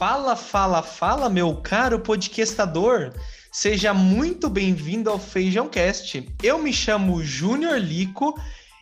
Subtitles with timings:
[0.00, 3.12] Fala, fala, fala, meu caro podcastador.
[3.52, 6.26] Seja muito bem-vindo ao Feijão Cast.
[6.42, 8.34] Eu me chamo Júnior Lico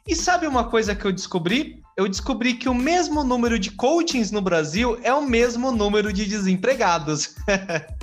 [0.07, 1.83] e sabe uma coisa que eu descobri?
[1.97, 6.25] Eu descobri que o mesmo número de coachings no Brasil é o mesmo número de
[6.25, 7.35] desempregados.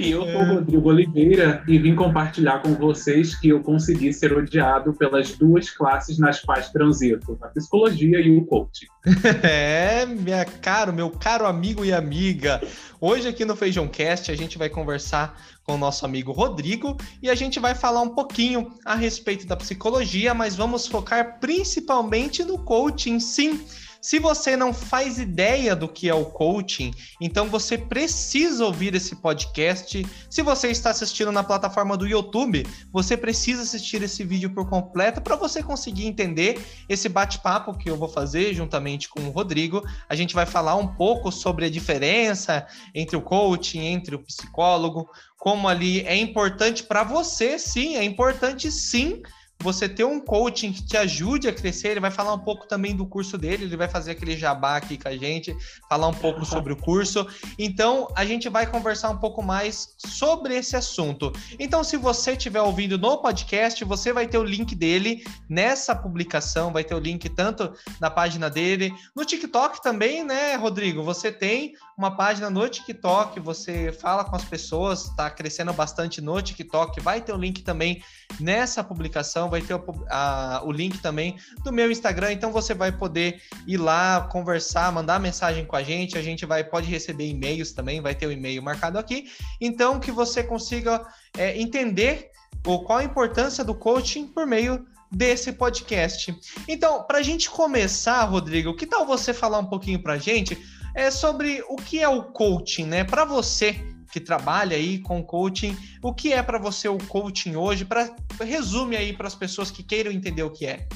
[0.00, 4.32] E eu sou o Rodrigo Oliveira e vim compartilhar com vocês que eu consegui ser
[4.32, 8.86] odiado pelas duas classes nas quais transito, a psicologia e o coaching.
[9.42, 12.62] É, minha caro, meu caro amigo e amiga.
[12.98, 17.28] Hoje aqui no Feijão Cast a gente vai conversar com o nosso amigo Rodrigo e
[17.28, 22.58] a gente vai falar um pouquinho a respeito da psicologia, mas vamos focar principalmente no
[22.58, 23.60] coaching, sim.
[24.00, 29.16] Se você não faz ideia do que é o coaching, então você precisa ouvir esse
[29.16, 30.06] podcast.
[30.30, 35.20] Se você está assistindo na plataforma do YouTube, você precisa assistir esse vídeo por completo
[35.20, 39.86] para você conseguir entender esse bate-papo que eu vou fazer juntamente com o Rodrigo.
[40.08, 45.10] A gente vai falar um pouco sobre a diferença entre o coaching, entre o psicólogo,
[45.36, 49.22] como ali é importante para você, sim, é importante sim
[49.62, 52.96] você ter um coaching que te ajude a crescer, ele vai falar um pouco também
[52.96, 55.54] do curso dele, ele vai fazer aquele jabá aqui com a gente,
[55.88, 57.26] falar um pouco sobre o curso.
[57.58, 61.32] Então, a gente vai conversar um pouco mais sobre esse assunto.
[61.58, 66.72] Então, se você estiver ouvindo no podcast, você vai ter o link dele nessa publicação,
[66.72, 71.02] vai ter o link tanto na página dele, no TikTok também, né, Rodrigo?
[71.02, 76.40] Você tem uma página no TikTok, você fala com as pessoas, está crescendo bastante no
[76.40, 78.02] TikTok, vai ter o link também
[78.40, 82.92] nessa publicação, vai ter o, a, o link também do meu Instagram, então você vai
[82.92, 87.72] poder ir lá conversar, mandar mensagem com a gente, a gente vai pode receber e-mails
[87.72, 91.04] também, vai ter o um e-mail marcado aqui, então que você consiga
[91.36, 92.30] é, entender
[92.66, 96.34] o, qual a importância do coaching por meio desse podcast.
[96.68, 100.56] Então, para a gente começar, Rodrigo, que tal você falar um pouquinho para a gente
[100.94, 103.04] é sobre o que é o coaching, né?
[103.04, 107.84] Para você que trabalha aí com coaching, o que é para você o coaching hoje?
[107.84, 108.10] Para
[108.40, 110.86] resume aí para as pessoas que queiram entender o que é.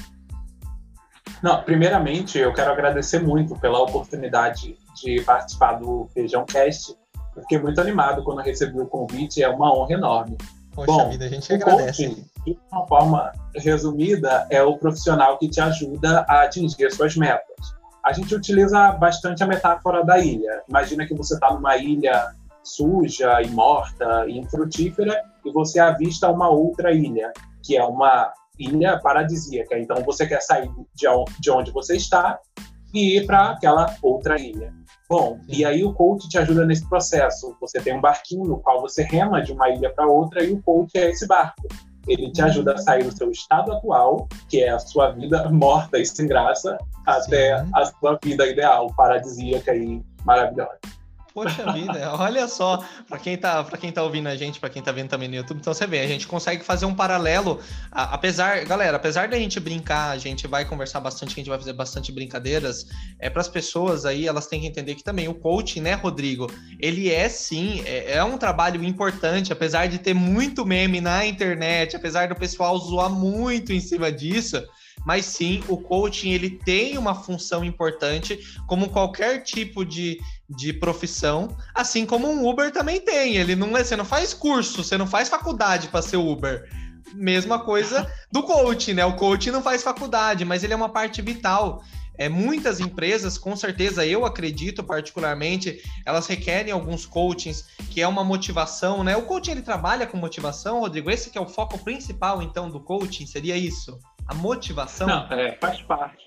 [1.41, 6.95] Não, primeiramente eu quero agradecer muito pela oportunidade de participar do Feijão Cast.
[7.35, 10.37] Eu fiquei muito animado quando recebi o convite, é uma honra enorme.
[10.73, 12.07] Poxa Bom, vida, a gente agradece.
[12.07, 17.15] Coaching, de uma forma resumida, é o profissional que te ajuda a atingir as suas
[17.15, 20.61] metas a gente utiliza bastante a metáfora da ilha.
[20.69, 26.49] Imagina que você está numa ilha suja e morta e infrutífera e você avista uma
[26.49, 27.31] outra ilha,
[27.63, 29.77] que é uma ilha paradisíaca.
[29.77, 30.69] Então você quer sair
[31.39, 32.39] de onde você está
[32.93, 34.73] e ir para aquela outra ilha.
[35.07, 37.55] Bom, e aí o coach te ajuda nesse processo.
[37.61, 40.61] Você tem um barquinho no qual você rema de uma ilha para outra e o
[40.63, 41.67] coach é esse barco.
[42.07, 45.99] Ele te ajuda a sair do seu estado atual, que é a sua vida morta
[45.99, 47.71] e sem graça, até Sim.
[47.73, 50.79] a sua vida ideal, paradisíaca e maravilhosa.
[51.35, 54.81] Poxa vida, olha só, para quem tá, para quem tá ouvindo a gente, para quem
[54.81, 57.59] tá vendo também no YouTube, então você vê, a gente consegue fazer um paralelo,
[57.91, 61.59] a, apesar, galera, apesar da gente brincar, a gente vai conversar bastante, a gente vai
[61.59, 62.87] fazer bastante brincadeiras,
[63.19, 66.49] é para as pessoas aí, elas têm que entender que também o coaching, né, Rodrigo,
[66.79, 71.97] ele é sim, é, é um trabalho importante, apesar de ter muito meme na internet,
[71.97, 74.65] apesar do pessoal zoar muito em cima disso,
[75.05, 80.19] mas sim, o coaching ele tem uma função importante, como qualquer tipo de,
[80.49, 83.37] de profissão, assim como um Uber também tem.
[83.37, 86.69] Ele não é, você não faz curso, você não faz faculdade para ser Uber.
[87.13, 89.05] Mesma coisa do coaching, né?
[89.05, 91.83] O coaching não faz faculdade, mas ele é uma parte vital.
[92.17, 98.23] É, muitas empresas, com certeza, eu acredito particularmente, elas requerem alguns coachings, que é uma
[98.23, 99.17] motivação, né?
[99.17, 101.11] O coaching ele trabalha com motivação, Rodrigo.
[101.11, 103.99] Esse que é o foco principal, então, do coaching, seria isso?
[104.27, 105.07] A motivação?
[105.07, 106.25] Não, é, faz parte.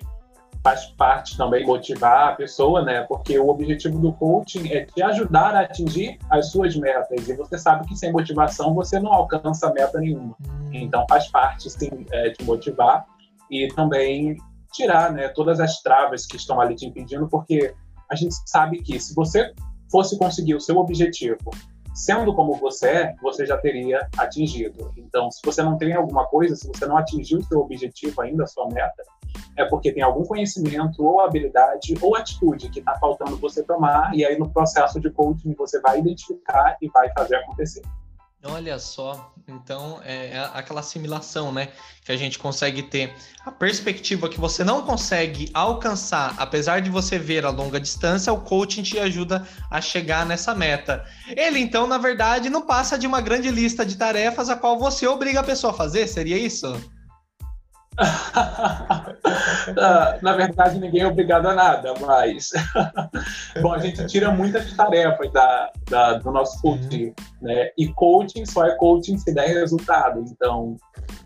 [0.69, 3.01] Faz parte também motivar a pessoa, né?
[3.05, 7.27] Porque o objetivo do coaching é te ajudar a atingir as suas metas.
[7.27, 10.37] E você sabe que sem motivação você não alcança meta nenhuma.
[10.47, 10.69] Hum.
[10.75, 13.07] Então faz parte, sim, é, de motivar
[13.51, 14.37] e também
[14.71, 17.75] tirar né, todas as travas que estão ali te impedindo, porque
[18.11, 19.55] a gente sabe que se você
[19.91, 21.51] fosse conseguir o seu objetivo
[21.95, 24.93] sendo como você é, você já teria atingido.
[24.99, 28.45] Então, se você não tem alguma coisa, se você não atingiu o seu objetivo ainda,
[28.45, 29.03] a sua meta,
[29.57, 34.25] é porque tem algum conhecimento ou habilidade ou atitude que está faltando você tomar, e
[34.25, 37.83] aí no processo de coaching você vai identificar e vai fazer acontecer.
[38.45, 41.71] Olha só, então é, é aquela assimilação, né?
[42.05, 43.13] Que a gente consegue ter
[43.45, 48.41] a perspectiva que você não consegue alcançar, apesar de você ver a longa distância, o
[48.41, 51.05] coaching te ajuda a chegar nessa meta.
[51.27, 55.05] Ele, então, na verdade, não passa de uma grande lista de tarefas a qual você
[55.05, 56.73] obriga a pessoa a fazer, seria isso?
[59.79, 62.51] Ah, na verdade, ninguém é obrigado a nada, mas.
[63.61, 67.71] Bom, a gente tira muitas tarefas da, da do nosso coaching, né?
[67.77, 70.25] E coaching só é coaching se der resultado.
[70.31, 70.77] Então,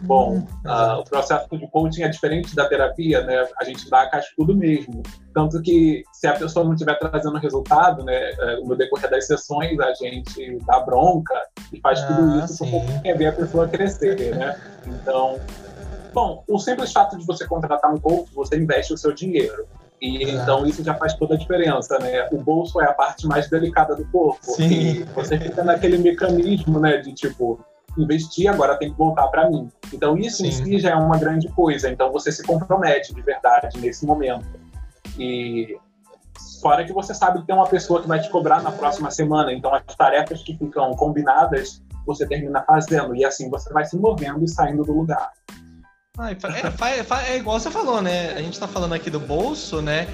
[0.02, 3.46] bom, uh, o processo de coaching é diferente da terapia, né?
[3.60, 5.02] A gente dá cascudo mesmo.
[5.34, 8.32] Tanto que, se a pessoa não estiver trazendo resultado, né?
[8.64, 11.34] No decorrer das sessões, a gente dá bronca
[11.72, 12.70] e faz ah, tudo isso sim.
[12.70, 14.56] porque quer ver a pessoa crescer, né?
[14.87, 15.38] Então
[16.12, 19.67] Bom, o simples fato de você contratar um coach, você investe o seu dinheiro.
[20.00, 22.29] E então isso já faz toda a diferença, né?
[22.32, 24.44] O bolso é a parte mais delicada do corpo.
[24.44, 24.69] Sim.
[24.69, 27.64] E você fica naquele mecanismo, né, de tipo,
[27.97, 29.70] investir, agora tem que voltar para mim.
[29.93, 30.49] Então isso Sim.
[30.49, 31.88] em si já é uma grande coisa.
[31.88, 34.44] Então você se compromete de verdade nesse momento.
[35.17, 35.79] E
[36.61, 39.53] fora que você sabe que tem uma pessoa que vai te cobrar na próxima semana.
[39.53, 43.14] Então as tarefas que ficam combinadas, você termina fazendo.
[43.14, 45.31] E assim você vai se movendo e saindo do lugar.
[46.19, 48.35] Ah, é, é, é, igual você falou, né?
[48.35, 50.06] A gente tá falando aqui do bolso, né?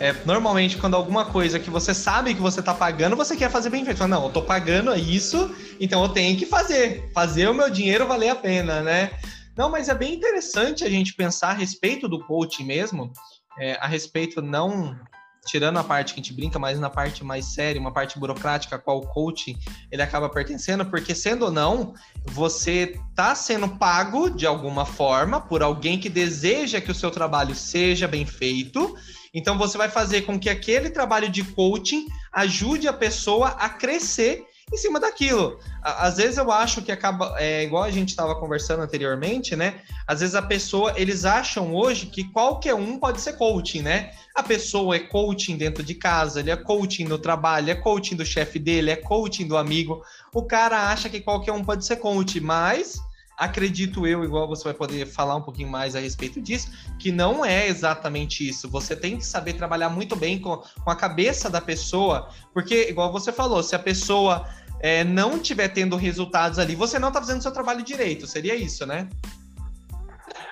[0.00, 3.68] É, normalmente, quando alguma coisa que você sabe que você tá pagando, você quer fazer
[3.68, 3.98] bem feito.
[3.98, 7.10] Fala, não, eu tô pagando isso, então eu tenho que fazer.
[7.12, 9.10] Fazer o meu dinheiro valer a pena, né?
[9.54, 13.12] Não, mas é bem interessante a gente pensar a respeito do coaching mesmo,
[13.58, 14.98] é, a respeito não
[15.46, 18.76] tirando a parte que a gente brinca, mas na parte mais séria, uma parte burocrática,
[18.76, 19.58] a qual o coaching
[19.90, 21.94] ele acaba pertencendo, porque sendo ou não,
[22.26, 27.54] você está sendo pago de alguma forma por alguém que deseja que o seu trabalho
[27.54, 28.96] seja bem feito.
[29.34, 34.44] Então você vai fazer com que aquele trabalho de coaching ajude a pessoa a crescer
[34.72, 35.58] em cima daquilo.
[35.82, 39.80] Às vezes eu acho que acaba, é igual a gente estava conversando anteriormente, né?
[40.06, 44.12] Às vezes a pessoa, eles acham hoje que qualquer um pode ser coaching, né?
[44.34, 48.24] A pessoa é coaching dentro de casa, ele é coaching no trabalho, é coaching do
[48.24, 50.02] chefe dele, é coaching do amigo.
[50.34, 52.98] O cara acha que qualquer um pode ser coaching, mas
[53.36, 57.44] acredito eu, igual você vai poder falar um pouquinho mais a respeito disso, que não
[57.44, 58.68] é exatamente isso.
[58.68, 63.10] Você tem que saber trabalhar muito bem com, com a cabeça da pessoa, porque, igual
[63.10, 64.48] você falou, se a pessoa
[64.82, 68.26] é, não estiver tendo resultados ali, você não está fazendo o seu trabalho direito.
[68.26, 69.08] Seria isso, né?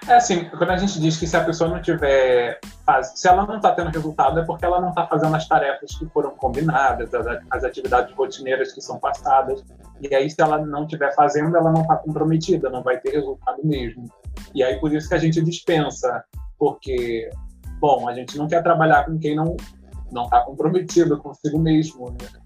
[0.08, 2.58] É assim, quando a gente diz que se a pessoa não tiver.
[3.14, 6.06] Se ela não está tendo resultado, é porque ela não está fazendo as tarefas que
[6.06, 9.64] foram combinadas, as, as, atividades rotineiras que são passadas.
[10.00, 13.60] E aí, se ela não estiver fazendo, ela não está comprometida, não vai ter resultado
[13.62, 14.10] mesmo.
[14.54, 16.24] E aí, por isso que a gente dispensa,
[16.58, 17.30] porque,
[17.78, 19.56] bom, a gente não quer trabalhar com quem não
[20.12, 22.10] não está comprometido consigo mesmo.
[22.10, 22.39] Né?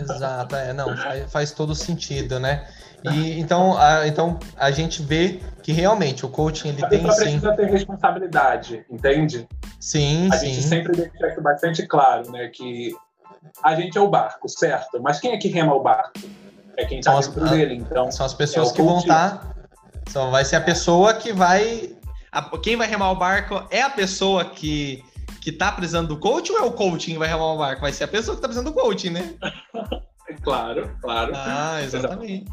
[0.00, 2.66] Exato, é, não, faz, faz todo sentido, né?
[3.04, 7.06] E então a, então a gente vê que realmente o coaching ele a tem sim.
[7.06, 9.48] precisa ter responsabilidade, entende?
[9.78, 10.52] Sim, a sim.
[10.52, 12.48] gente sempre deixa isso bastante claro, né?
[12.48, 12.94] Que
[13.62, 15.00] a gente é o barco, certo?
[15.00, 16.18] Mas quem é que rema o barco?
[16.76, 18.10] É quem está dentro as, dele, então.
[18.10, 19.38] São as pessoas é que vão estar.
[19.38, 19.54] Tá,
[20.08, 21.96] só vai ser a pessoa que vai.
[22.30, 25.02] A, quem vai remar o barco é a pessoa que
[25.40, 27.82] que tá precisando do coaching ou é o coaching que vai remar o barco?
[27.82, 29.34] Vai ser a pessoa que tá precisando do coaching, né?
[30.42, 31.32] claro, claro.
[31.34, 32.50] Ah, exatamente.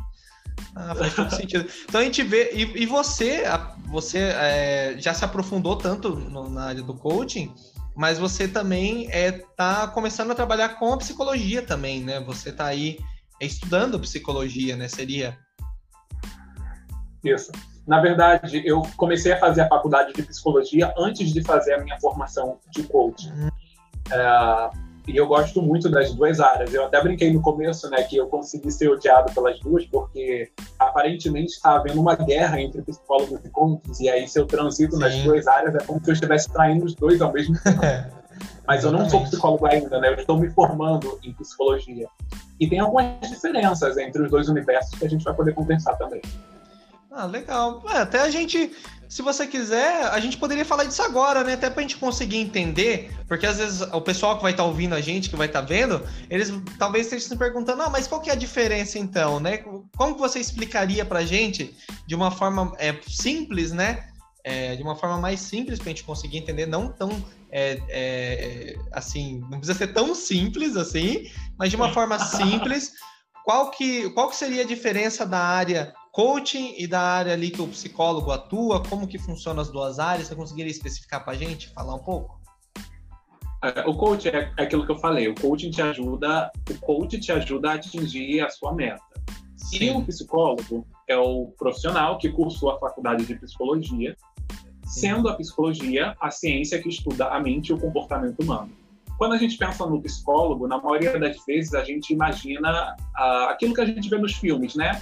[0.75, 1.69] Ah, faz todo sentido.
[1.85, 2.51] Então a gente vê.
[2.53, 3.43] E, e você,
[3.85, 7.53] você é, já se aprofundou tanto no, na área do coaching,
[7.95, 12.19] mas você também é, tá começando a trabalhar com a psicologia também, né?
[12.21, 12.99] Você tá aí
[13.41, 14.87] estudando psicologia, né?
[14.87, 15.37] Seria.
[17.23, 17.51] Isso.
[17.87, 21.97] Na verdade, eu comecei a fazer a faculdade de psicologia antes de fazer a minha
[21.99, 23.31] formação de coaching.
[23.31, 23.49] Uhum.
[24.11, 24.69] É,
[25.07, 26.73] e eu gosto muito das duas áreas.
[26.73, 31.53] Eu até brinquei no começo, né, que eu consegui ser odiado pelas duas, porque aparentemente
[31.53, 35.01] está havendo uma guerra entre psicólogos e coaches, e aí se eu transito Sim.
[35.01, 37.79] nas duas áreas é como se eu estivesse traindo os dois ao mesmo tempo.
[38.67, 40.09] Mas eu não sou psicólogo ainda, né?
[40.09, 42.07] Eu estou me formando em psicologia.
[42.59, 46.21] E tem algumas diferenças entre os dois universos que a gente vai poder conversar também.
[47.17, 47.83] Ah, legal.
[47.89, 48.71] É, até a gente,
[49.09, 51.53] se você quiser, a gente poderia falar disso agora, né?
[51.53, 54.93] Até pra gente conseguir entender, porque às vezes o pessoal que vai estar tá ouvindo
[54.93, 58.21] a gente, que vai estar tá vendo, eles talvez estejam se perguntando, ah, mas qual
[58.21, 59.57] que é a diferença então, né?
[59.97, 64.11] Como que você explicaria pra gente de uma forma é, simples, né?
[64.43, 67.09] É, de uma forma mais simples pra gente conseguir entender, não tão
[67.51, 72.93] é, é, assim, não precisa ser tão simples assim, mas de uma forma simples,
[73.43, 77.61] qual que, qual que seria a diferença da área coaching e da área ali que
[77.61, 80.27] o psicólogo atua, como que funciona as duas áreas?
[80.27, 82.41] Você conseguiria especificar para a gente, falar um pouco?
[83.63, 87.19] É, o coaching é, é aquilo que eu falei, o coaching te ajuda, o coach
[87.19, 88.99] te ajuda a atingir a sua meta.
[89.57, 89.77] Sim.
[89.83, 94.17] E o psicólogo é o profissional que cursou a faculdade de psicologia,
[94.85, 98.71] sendo a psicologia a ciência que estuda a mente e o comportamento humano.
[99.19, 103.75] Quando a gente pensa no psicólogo, na maioria das vezes a gente imagina ah, aquilo
[103.75, 104.99] que a gente vê nos filmes, né?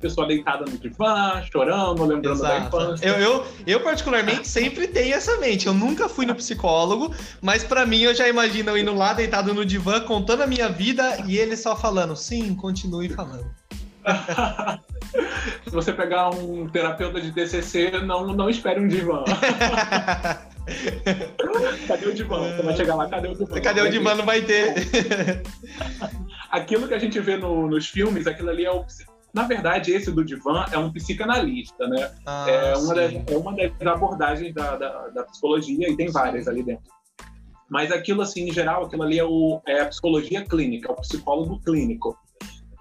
[0.00, 2.60] Pessoa deitada no divã, chorando, lembrando Exato.
[2.60, 3.06] da infância.
[3.06, 5.66] Eu, eu, eu, particularmente, sempre tenho essa mente.
[5.66, 9.52] Eu nunca fui no psicólogo, mas para mim eu já imagino eu indo lá deitado
[9.54, 13.50] no divã, contando a minha vida e ele só falando, sim, continue falando.
[15.64, 19.24] Se você pegar um terapeuta de TCC, não, não espere um divã.
[21.88, 22.38] cadê o divã?
[22.56, 23.60] Você vai chegar lá, cadê o divã?
[23.60, 24.14] Cadê o divã?
[24.14, 24.72] Não vai ter.
[26.50, 28.84] aquilo que a gente vê no, nos filmes, aquilo ali é o.
[29.32, 32.10] Na verdade, esse do divã é um psicanalista, né?
[32.26, 36.48] Ah, é, uma das, é uma das abordagens da, da, da, psicologia e tem várias
[36.48, 36.84] ali dentro.
[37.68, 40.96] Mas aquilo, assim, em geral, aquilo ali é, o, é a psicologia clínica, é o
[40.96, 42.18] psicólogo clínico,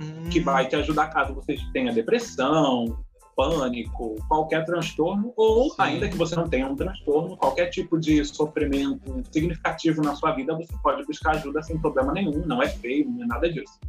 [0.02, 0.30] hum.
[0.32, 2.98] que vai te ajudar caso você tenha depressão,
[3.40, 5.76] pânico, qualquer transtorno, ou Sim.
[5.78, 10.54] ainda que você não tenha um transtorno, qualquer tipo de sofrimento significativo na sua vida,
[10.58, 13.80] você pode buscar ajuda sem problema nenhum, não é feio, não é nada disso.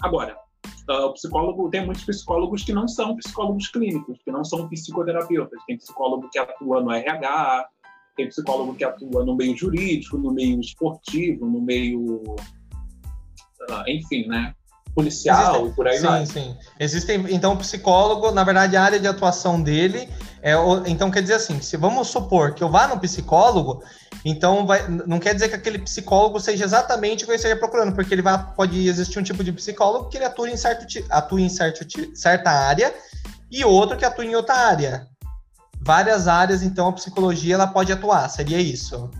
[0.00, 0.36] Agora,
[0.88, 5.60] uh, o psicólogo, tem muitos psicólogos que não são psicólogos clínicos, que não são psicoterapeutas.
[5.66, 7.68] Tem psicólogo que atua no RH,
[8.16, 12.22] tem psicólogo que atua no meio jurídico, no meio esportivo, no meio.
[13.70, 14.54] Uh, enfim, né?
[14.98, 16.26] policial Existem, e por aí sim, vai.
[16.26, 16.56] Sim, sim.
[16.80, 20.08] Existem, então, o psicólogo, na verdade, a área de atuação dele
[20.42, 20.54] é.
[20.86, 23.82] Então, quer dizer assim, se vamos supor que eu vá no psicólogo,
[24.24, 27.94] então vai, não quer dizer que aquele psicólogo seja exatamente o que eu esteja procurando,
[27.94, 31.40] porque ele vai, pode existir um tipo de psicólogo que ele atua em, certo, atua
[31.40, 32.92] em certo, certa área
[33.50, 35.06] e outro que atua em outra área.
[35.80, 39.10] Várias áreas, então, a psicologia ela pode atuar, seria isso.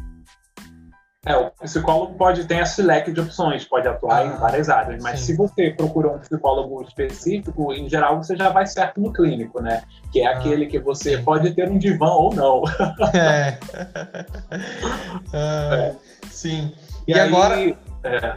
[1.28, 5.02] É, o psicólogo pode ter esse leque de opções, pode atuar ah, em várias áreas,
[5.02, 5.26] mas sim.
[5.26, 9.82] se você procura um psicólogo específico, em geral você já vai certo no clínico, né?
[10.10, 12.62] Que é ah, aquele que você pode ter um divã ou não.
[13.12, 13.58] É.
[15.34, 15.94] ah, é.
[16.30, 16.72] Sim.
[17.06, 17.60] E, e aí, agora
[18.04, 18.34] é.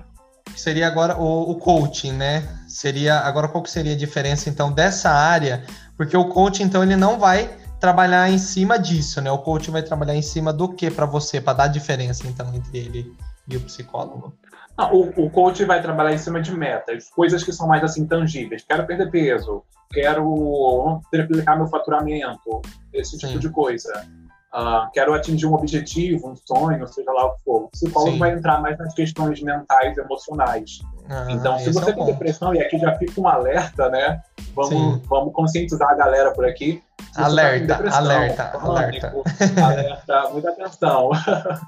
[0.54, 2.44] seria agora o, o coaching, né?
[2.68, 5.64] Seria agora qual que seria a diferença então dessa área?
[5.96, 7.50] Porque o coaching então ele não vai
[7.82, 9.32] trabalhar em cima disso, né?
[9.32, 12.78] O coach vai trabalhar em cima do que para você, para dar diferença então entre
[12.78, 13.12] ele
[13.50, 14.34] e o psicólogo?
[14.78, 18.06] Ah, o, o, coach vai trabalhar em cima de metas, coisas que são mais assim
[18.06, 18.64] tangíveis.
[18.64, 22.62] Quero perder peso, quero triplicar meu faturamento,
[22.94, 23.40] esse tipo Sim.
[23.40, 24.08] de coisa.
[24.54, 27.64] Uh, quero atingir um objetivo, um sonho, seja lá o que for.
[27.64, 28.20] O psicólogo Sim.
[28.20, 30.80] vai entrar mais nas questões mentais, emocionais.
[31.10, 34.22] Ah, então, se você é tem depressão, e aqui já fica um alerta, né?
[34.54, 36.82] Vamos, vamos conscientizar a galera por aqui.
[37.16, 39.24] Alerta, tá alerta, pânico, alerta.
[39.66, 41.10] Alerta, muita atenção.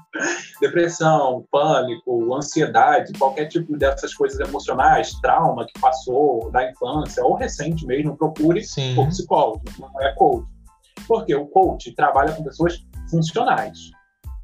[0.60, 7.86] depressão, pânico, ansiedade, qualquer tipo dessas coisas emocionais, trauma que passou da infância ou recente
[7.86, 8.98] mesmo, procure Sim.
[8.98, 10.46] o psicólogo, não é coach.
[11.06, 12.78] Porque o coach trabalha com pessoas
[13.10, 13.78] funcionais.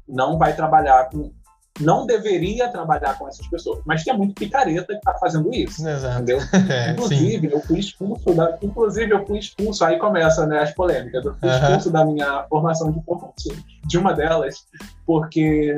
[0.07, 1.31] Não vai trabalhar com
[1.81, 3.81] não deveria trabalhar com essas pessoas.
[3.85, 5.87] Mas tem muito picareta que está fazendo isso.
[5.87, 6.15] Exato.
[6.15, 6.39] Entendeu?
[6.71, 7.53] É, inclusive, sim.
[7.53, 8.57] eu fui expulso da.
[8.61, 11.25] Inclusive, eu fui expulso, aí começa né, as polêmicas.
[11.25, 13.01] Eu fui expulso da minha formação de
[13.85, 14.65] de uma delas,
[15.05, 15.77] porque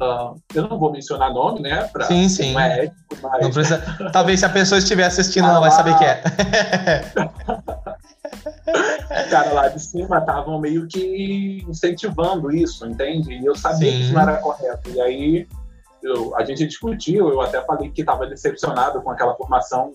[0.00, 1.86] Uh, eu não vou mencionar nome, né?
[1.92, 2.54] Pra, sim, sim.
[2.54, 3.42] Não é ético, mas...
[3.42, 3.82] Não precisa...
[4.10, 6.22] Talvez se a pessoa estiver assistindo, ah, ela vai saber que é.
[9.28, 13.34] cara lá de cima estavam meio que incentivando isso, entende?
[13.34, 13.96] E eu sabia Sim.
[13.96, 14.90] que isso não era correto.
[14.90, 15.48] E aí
[16.02, 19.92] eu, a gente discutiu, eu até falei que estava decepcionado com aquela formação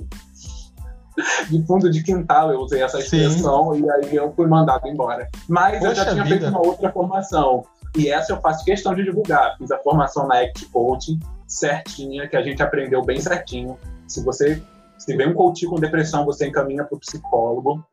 [1.49, 3.85] de fundo de quintal, eu usei essa expressão, Sim.
[3.85, 5.29] e aí eu fui mandado embora.
[5.47, 6.39] Mas Poxa eu já tinha vida.
[6.39, 7.63] feito uma outra formação,
[7.95, 9.55] e essa eu faço questão de divulgar.
[9.57, 11.17] Fiz a formação na Act Coaching,
[11.47, 13.77] certinha, que a gente aprendeu bem certinho.
[14.07, 14.61] Se você
[14.97, 17.83] se vem um coach com depressão, você encaminha para o psicólogo.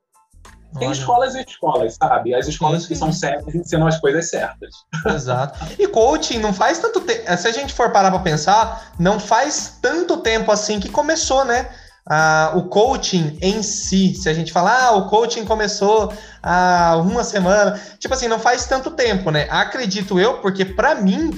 [0.79, 0.97] Tem Olha.
[0.97, 2.35] escolas e escolas, sabe?
[2.35, 4.75] As escolas sim, que são certas ensinam as coisas certas.
[5.07, 5.59] Exato.
[5.79, 7.37] E coaching não faz tanto tempo.
[7.37, 11.69] Se a gente for parar para pensar, não faz tanto tempo assim que começou, né?
[12.09, 16.13] Ah, o coaching em si, se a gente falar, ah, o coaching começou
[16.43, 19.47] há uma semana, tipo assim, não faz tanto tempo, né?
[19.49, 21.31] Acredito eu, porque para mim,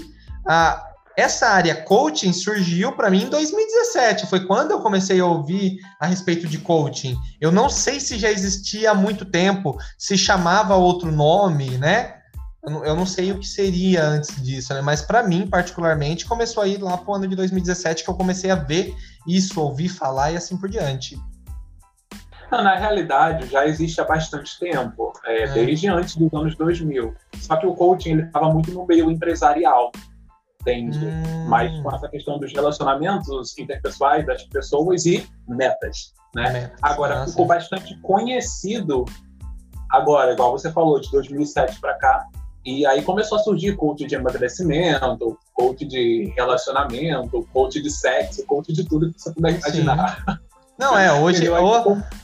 [0.49, 0.83] ah,
[1.16, 4.26] essa área coaching surgiu para mim em 2017.
[4.26, 7.16] Foi quando eu comecei a ouvir a respeito de coaching.
[7.40, 12.16] Eu não sei se já existia há muito tempo, se chamava outro nome, né?
[12.64, 14.80] Eu não, eu não sei o que seria antes disso, né?
[14.80, 18.56] Mas para mim, particularmente, começou aí lá pro ano de 2017 que eu comecei a
[18.56, 18.94] ver
[19.26, 21.16] isso, ouvir falar e assim por diante.
[22.50, 25.47] Na realidade, já existe há bastante tempo, é, é.
[25.52, 27.14] desde antes dos anos 2000.
[27.38, 29.90] Só que o coaching estava muito no meio empresarial
[30.64, 31.49] entende hum.
[31.49, 36.50] mais com essa questão dos relacionamentos interpessoais das pessoas e metas, né?
[36.50, 36.78] Metas.
[36.83, 37.30] Agora, Nossa.
[37.30, 39.04] ficou bastante conhecido
[39.90, 42.26] agora, igual você falou, de 2007 para cá,
[42.64, 48.73] e aí começou a surgir coach de emagrecimento, coach de relacionamento, coach de sexo, coach
[48.73, 50.40] de tudo que você puder imaginar.
[50.78, 51.44] Não, é, hoje...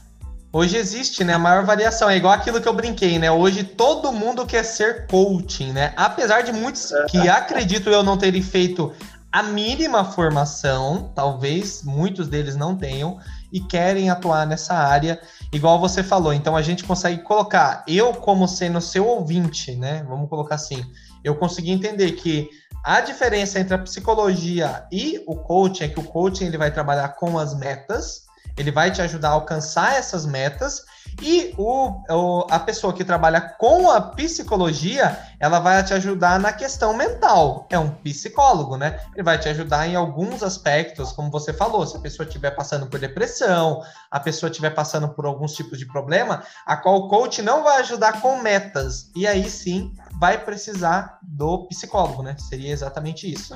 [0.52, 2.11] Hoje existe, né, a maior variação.
[2.11, 3.30] É igual aquilo que eu brinquei, né?
[3.30, 5.92] Hoje todo mundo quer ser coaching, né?
[5.97, 8.92] Apesar de muitos que acredito eu não terem feito
[9.30, 13.21] a mínima formação, talvez muitos deles não tenham
[13.52, 15.21] e querem atuar nessa área,
[15.52, 16.33] igual você falou.
[16.33, 20.04] Então a gente consegue colocar eu como sendo seu ouvinte, né?
[20.09, 20.85] Vamos colocar assim.
[21.23, 22.49] Eu consegui entender que
[22.85, 27.11] a diferença entre a psicologia e o coaching é que o coaching ele vai trabalhar
[27.11, 28.25] com as metas,
[28.61, 30.85] ele vai te ajudar a alcançar essas metas
[31.23, 36.52] e o, o, a pessoa que trabalha com a psicologia, ela vai te ajudar na
[36.52, 37.67] questão mental.
[37.71, 39.00] É um psicólogo, né?
[39.14, 42.87] Ele vai te ajudar em alguns aspectos, como você falou, se a pessoa estiver passando
[42.87, 47.43] por depressão, a pessoa estiver passando por alguns tipos de problema, a qual o coach
[47.43, 49.11] não vai ajudar com metas.
[49.17, 52.37] E aí sim vai precisar do psicólogo, né?
[52.38, 53.55] Seria exatamente isso.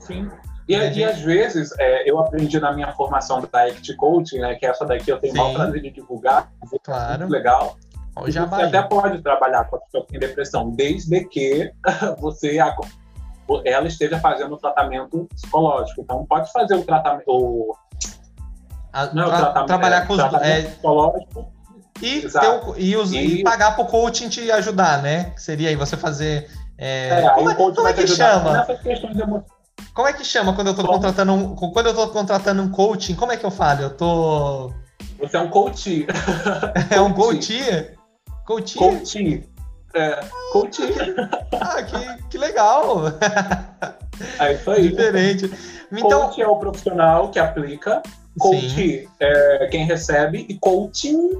[0.00, 0.30] Sim.
[0.68, 4.66] E, e às vezes, é, eu aprendi na minha formação da Act Coaching, né, que
[4.66, 6.50] essa daqui eu tenho o maior prazer de divulgar,
[6.84, 7.20] claro.
[7.20, 7.76] muito legal.
[8.14, 11.72] Você até pode trabalhar com a pessoa que tem depressão, desde que
[12.20, 12.58] você
[13.64, 16.02] ela esteja fazendo o tratamento psicológico.
[16.02, 17.24] Então, pode fazer o tratamento.
[17.28, 17.74] O,
[18.92, 21.52] a, não, tra tratamento, trabalhar é, com os é, psicológico.
[22.02, 25.32] E, o, e, os, e, e pagar para o coaching te ajudar, né?
[25.36, 26.50] Seria aí você fazer.
[26.76, 28.58] É, é como, é, como é que chama?
[28.58, 29.61] Nessas questões emocionais
[29.94, 33.14] como é que chama quando eu tô contratando um, quando eu tô contratando um coaching?
[33.14, 33.82] Como é que eu falo?
[33.82, 34.72] Eu tô
[35.18, 36.06] Você é um coach.
[36.90, 37.58] é um coach?
[38.46, 38.76] Coach?
[38.76, 39.48] Coach.
[39.94, 40.20] É,
[40.52, 40.82] coach.
[41.60, 43.02] Ah, que, que legal.
[44.38, 44.88] É isso aí.
[44.88, 45.52] Diferente.
[45.92, 48.02] Então, coach é o profissional que aplica,
[48.38, 49.08] coach Sim.
[49.20, 51.30] é quem recebe e coaching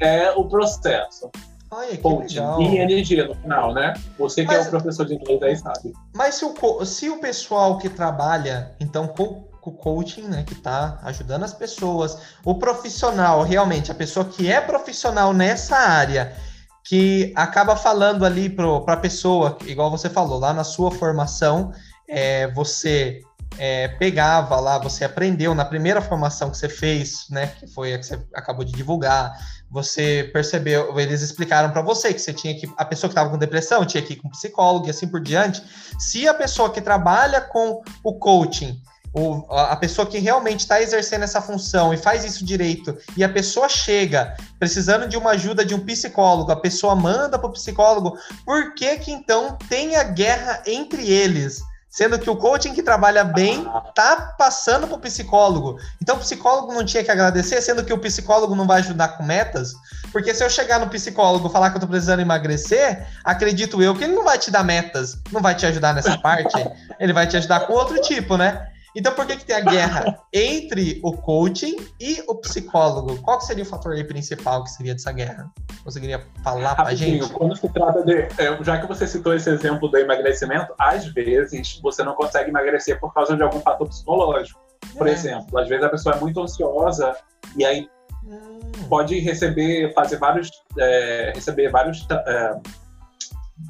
[0.00, 1.30] é o processo.
[1.70, 2.60] Olha, que coaching legal.
[2.60, 3.94] E energia no final, né?
[4.18, 5.92] Você que mas, é o professor de inglês aí sabe.
[6.14, 10.98] Mas se o, se o pessoal que trabalha, então, com o coaching, né, que está
[11.04, 16.34] ajudando as pessoas, o profissional, realmente, a pessoa que é profissional nessa área,
[16.82, 21.72] que acaba falando ali para a pessoa, igual você falou, lá na sua formação,
[22.08, 23.22] é, você
[23.58, 27.98] é, pegava lá, você aprendeu na primeira formação que você fez, né, que foi a
[27.98, 29.32] que você acabou de divulgar,
[29.70, 33.38] você percebeu, eles explicaram para você que você tinha que a pessoa que estava com
[33.38, 35.62] depressão tinha que ir com psicólogo e assim por diante.
[35.98, 38.80] Se a pessoa que trabalha com o coaching,
[39.12, 43.28] o, a pessoa que realmente está exercendo essa função e faz isso direito, e a
[43.28, 48.16] pessoa chega precisando de uma ajuda de um psicólogo, a pessoa manda para o psicólogo,
[48.44, 51.60] por que que então tem a guerra entre eles?
[51.90, 55.76] Sendo que o coaching que trabalha bem tá passando para o psicólogo.
[56.00, 59.24] Então o psicólogo não tinha que agradecer, sendo que o psicólogo não vai ajudar com
[59.24, 59.72] metas.
[60.12, 63.94] Porque se eu chegar no psicólogo e falar que eu tô precisando emagrecer, acredito eu
[63.96, 66.56] que ele não vai te dar metas, não vai te ajudar nessa parte.
[67.00, 68.69] ele vai te ajudar com outro tipo, né?
[68.94, 73.20] Então, por que, que tem a guerra entre o coaching e o psicólogo?
[73.22, 75.50] Qual seria o fator principal que seria dessa guerra?
[75.84, 77.32] Conseguiria falar para gente?
[77.32, 78.14] Quando se trata de.
[78.38, 82.98] É, já que você citou esse exemplo do emagrecimento, às vezes você não consegue emagrecer
[82.98, 84.60] por causa de algum fator psicológico.
[84.96, 85.12] Por é.
[85.12, 87.14] exemplo, às vezes a pessoa é muito ansiosa
[87.56, 87.88] e aí
[88.24, 88.70] hum.
[88.88, 90.50] pode receber, fazer vários.
[90.78, 92.06] É, receber vários.
[92.26, 92.56] É,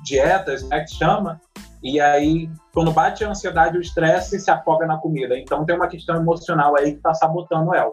[0.04, 1.40] dietas, né, que chama,
[1.82, 5.38] e aí, quando bate a ansiedade, o estresse se afoga na comida.
[5.38, 7.92] Então, tem uma questão emocional aí que está sabotando ela.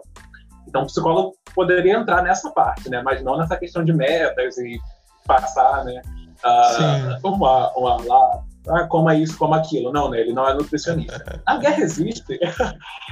[0.66, 3.00] Então, o psicólogo poderia entrar nessa parte, né?
[3.02, 4.78] Mas não nessa questão de metas e
[5.26, 6.02] passar, né?
[6.44, 9.92] Uh, uma, uma, lá, ah, coma isso, coma aquilo.
[9.92, 10.20] Não, né?
[10.20, 11.40] Ele não é nutricionista.
[11.46, 12.38] A guerra existe.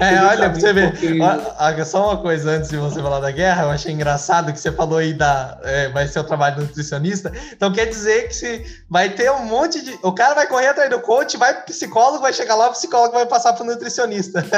[0.00, 0.92] É, olha, pra você ver.
[0.92, 1.84] Porque...
[1.84, 4.98] Só uma coisa antes de você falar da guerra, eu achei engraçado que você falou
[4.98, 5.58] aí da.
[5.62, 7.32] É, vai ser o trabalho do nutricionista.
[7.52, 9.98] Então quer dizer que se vai ter um monte de.
[10.02, 13.14] O cara vai correr atrás do coach, vai pro psicólogo, vai chegar lá, o psicólogo
[13.14, 14.44] vai passar pro nutricionista.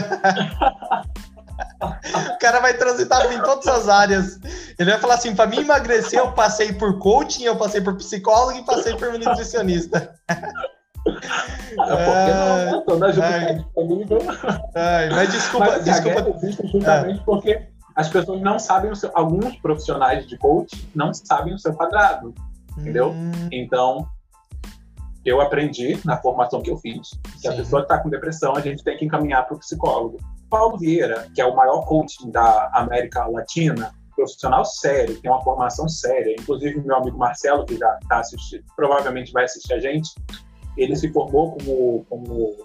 [1.83, 4.39] o cara vai transitar em todas as áreas.
[4.79, 8.59] Ele vai falar assim: para mim emagrecer, eu passei por coaching, eu passei por psicólogo
[8.59, 10.15] e passei por nutricionista.
[11.14, 14.18] Porque não, ajuda está disponível.
[14.75, 16.31] Ai, mas desculpa, mas, desculpa.
[16.37, 17.25] existe justamente é.
[17.25, 19.11] porque as pessoas não sabem o seu.
[19.14, 22.35] Alguns profissionais de coach não sabem o seu quadrado.
[22.79, 23.11] Entendeu?
[23.11, 23.33] Hum.
[23.51, 24.09] Então,
[25.25, 27.49] eu aprendi na formação que eu fiz que Sim.
[27.49, 30.18] a pessoa que está com depressão, a gente tem que encaminhar para o psicólogo.
[30.49, 35.88] Paulo Vieira, que é o maior coaching da América Latina, profissional sério, tem uma formação
[35.88, 36.35] séria.
[36.38, 40.11] Inclusive, meu amigo Marcelo, que já está assistindo, provavelmente vai assistir a gente,
[40.79, 42.57] ele se formou como, como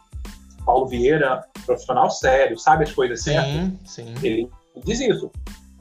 [0.65, 3.71] Paulo Vieira, profissional sério, sabe as coisas sim, certas.
[3.86, 4.13] Sim.
[4.23, 4.49] Ele
[4.84, 5.32] diz isso.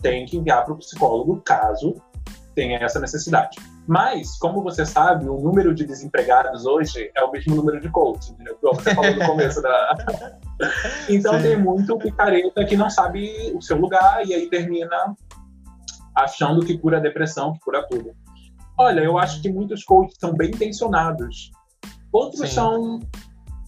[0.00, 1.94] Tem que enviar para o psicólogo caso
[2.54, 3.58] tenha essa necessidade.
[3.86, 8.30] Mas, como você sabe, o número de desempregados hoje é o mesmo número de coaches,
[8.30, 8.56] entendeu?
[8.60, 9.94] Como você falou no começo da.
[11.08, 11.42] então Sim.
[11.42, 15.16] tem muito picareta que não sabe o seu lugar e aí termina
[16.14, 18.12] achando que cura a depressão, que cura tudo.
[18.78, 21.50] Olha, eu acho que muitos coaches são bem intencionados.
[22.12, 22.54] Outros Sim.
[22.54, 23.00] são,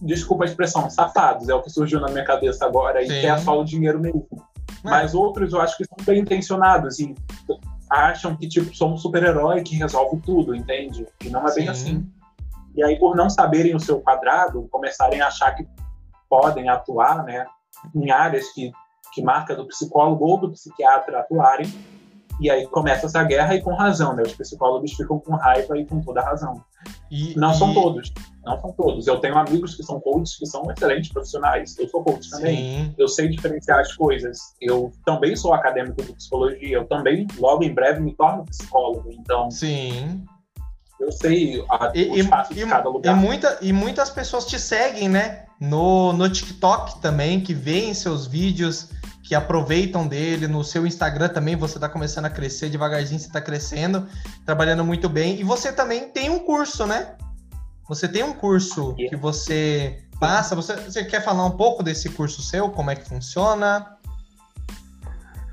[0.01, 3.11] desculpa a expressão, safados, é o que surgiu na minha cabeça agora, Sim.
[3.11, 4.27] e quer só o dinheiro mesmo.
[4.85, 4.89] É.
[4.89, 7.15] Mas outros eu acho que são bem intencionados e
[7.89, 11.07] acham que, tipo, são um super-herói que resolve tudo, entende?
[11.23, 11.69] E não é bem Sim.
[11.69, 12.07] assim.
[12.75, 15.65] E aí, por não saberem o seu quadrado, começarem a achar que
[16.29, 17.45] podem atuar, né,
[17.95, 18.71] em áreas que,
[19.13, 21.67] que marca do psicólogo ou do psiquiatra atuarem,
[22.39, 24.23] e aí começa essa guerra e com razão, né?
[24.23, 26.61] Os psicólogos ficam com raiva e com toda razão.
[27.09, 27.55] E, não e...
[27.55, 28.11] são todos,
[28.43, 29.07] não são todos.
[29.07, 31.77] Eu tenho amigos que são coaches que são excelentes profissionais.
[31.77, 32.57] Eu sou coach também.
[32.57, 32.95] Sim.
[32.97, 34.37] Eu sei diferenciar as coisas.
[34.61, 36.77] Eu também sou acadêmico de psicologia.
[36.77, 39.09] Eu também, logo em breve, me torno psicólogo.
[39.11, 39.49] Então.
[39.49, 40.23] Sim.
[40.99, 43.15] Eu sei a, e, o espaço e, de cada lugar.
[43.15, 45.45] E, muita, e muitas pessoas te seguem, né?
[45.59, 48.89] No, no TikTok também, que veem seus vídeos,
[49.25, 50.47] que aproveitam dele.
[50.47, 54.07] No seu Instagram também, você está começando a crescer devagarzinho, você está crescendo,
[54.45, 55.39] trabalhando muito bem.
[55.39, 57.15] E você também tem um curso, né?
[57.89, 60.55] Você tem um curso que você passa.
[60.55, 62.69] Você, você quer falar um pouco desse curso seu?
[62.69, 63.95] Como é que funciona?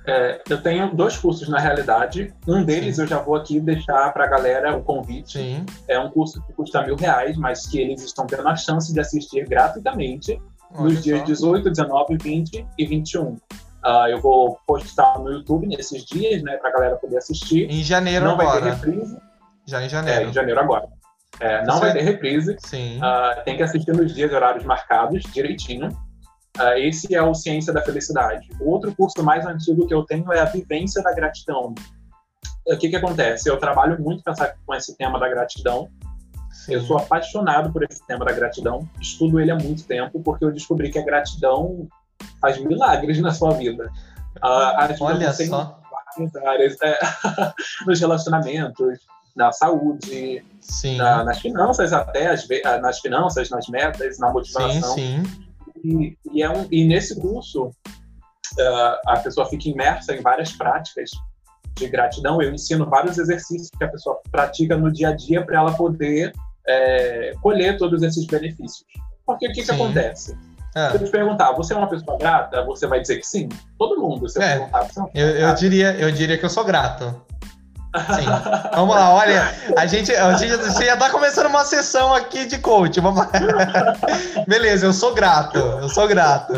[0.06, 2.35] É, eu tenho dois cursos na realidade.
[2.46, 3.02] Um deles Sim.
[3.02, 5.38] eu já vou aqui deixar para a galera o convite.
[5.38, 5.64] Sim.
[5.88, 9.00] É um curso que custa mil reais, mas que eles estão tendo a chance de
[9.00, 10.38] assistir gratuitamente
[10.74, 13.37] Olha nos dias 18, 19, 20 e 21.
[13.85, 17.68] Uh, eu vou postar no YouTube nesses dias, né, para a galera poder assistir.
[17.68, 18.61] Em janeiro não agora.
[18.61, 19.18] Não vai ter reprise.
[19.66, 20.21] Já em janeiro.
[20.21, 20.88] É, em janeiro agora.
[21.40, 22.57] É, não vai ter reprise.
[22.61, 22.99] Sim.
[22.99, 25.88] Uh, tem que assistir nos dias e horários marcados, direitinho.
[26.59, 28.49] Uh, esse é o Ciência da Felicidade.
[28.61, 31.75] O outro curso mais antigo que eu tenho é a Vivência da Gratidão.
[32.64, 33.49] O que, que acontece?
[33.49, 34.23] Eu trabalho muito
[34.64, 35.88] com esse tema da gratidão.
[36.53, 36.75] Sim.
[36.75, 38.88] Eu sou apaixonado por esse tema da gratidão.
[39.01, 41.88] Estudo ele há muito tempo porque eu descobri que a gratidão
[42.40, 43.90] faz milagres na sua vida.
[44.42, 45.78] Uh, Olha só.
[46.46, 46.98] Áreas, é,
[47.87, 48.98] nos relacionamentos,
[49.35, 50.44] na saúde,
[50.98, 52.46] na, nas finanças até, as,
[52.82, 54.94] nas finanças, nas metas, na motivação.
[54.94, 55.42] Sim, sim.
[55.82, 61.11] E, e, é um, e nesse curso, uh, a pessoa fica imersa em várias práticas
[61.74, 62.40] de gratidão.
[62.42, 66.32] Eu ensino vários exercícios que a pessoa pratica no dia a dia para ela poder
[66.66, 68.85] é, colher todos esses benefícios.
[69.26, 70.37] Porque o que, que acontece?
[70.74, 70.90] É.
[70.90, 72.64] Se eu te perguntar, você é uma pessoa grata?
[72.64, 73.48] Você vai dizer que sim?
[73.78, 74.28] Todo mundo.
[74.28, 74.58] Se eu é.
[74.58, 77.22] perguntar, você é eu, eu, diria, eu diria que eu sou grato.
[77.94, 78.24] Sim.
[78.74, 82.58] Vamos lá, olha, a gente, a gente, você já tá começando uma sessão aqui de
[82.58, 82.98] coach.
[83.00, 83.26] Vamos.
[84.48, 86.54] Beleza, eu sou grato, eu sou grato.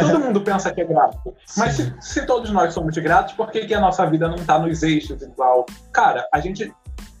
[0.00, 1.36] Todo mundo pensa que é grato.
[1.56, 4.58] Mas se, se, todos nós somos gratos, por que, que a nossa vida não tá
[4.58, 5.66] nos eixos igual?
[5.92, 6.74] Cara, a gente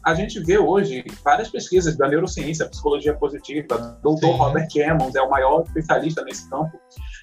[0.04, 4.26] a gente vê hoje várias pesquisas da neurociência, psicologia positiva, Dr.
[4.36, 6.78] Robert Emmons é o maior especialista nesse campo,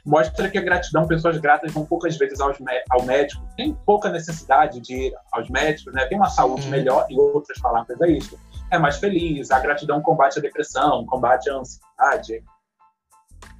[0.05, 2.57] mostra que a gratidão, pessoas gratas vão poucas vezes aos,
[2.89, 6.05] ao médico, tem pouca necessidade de ir aos médicos, né?
[6.05, 6.69] tem uma saúde Sim.
[6.69, 8.39] melhor, em outras palavras é isso,
[8.71, 12.43] é mais feliz, a gratidão combate a depressão, combate a ansiedade,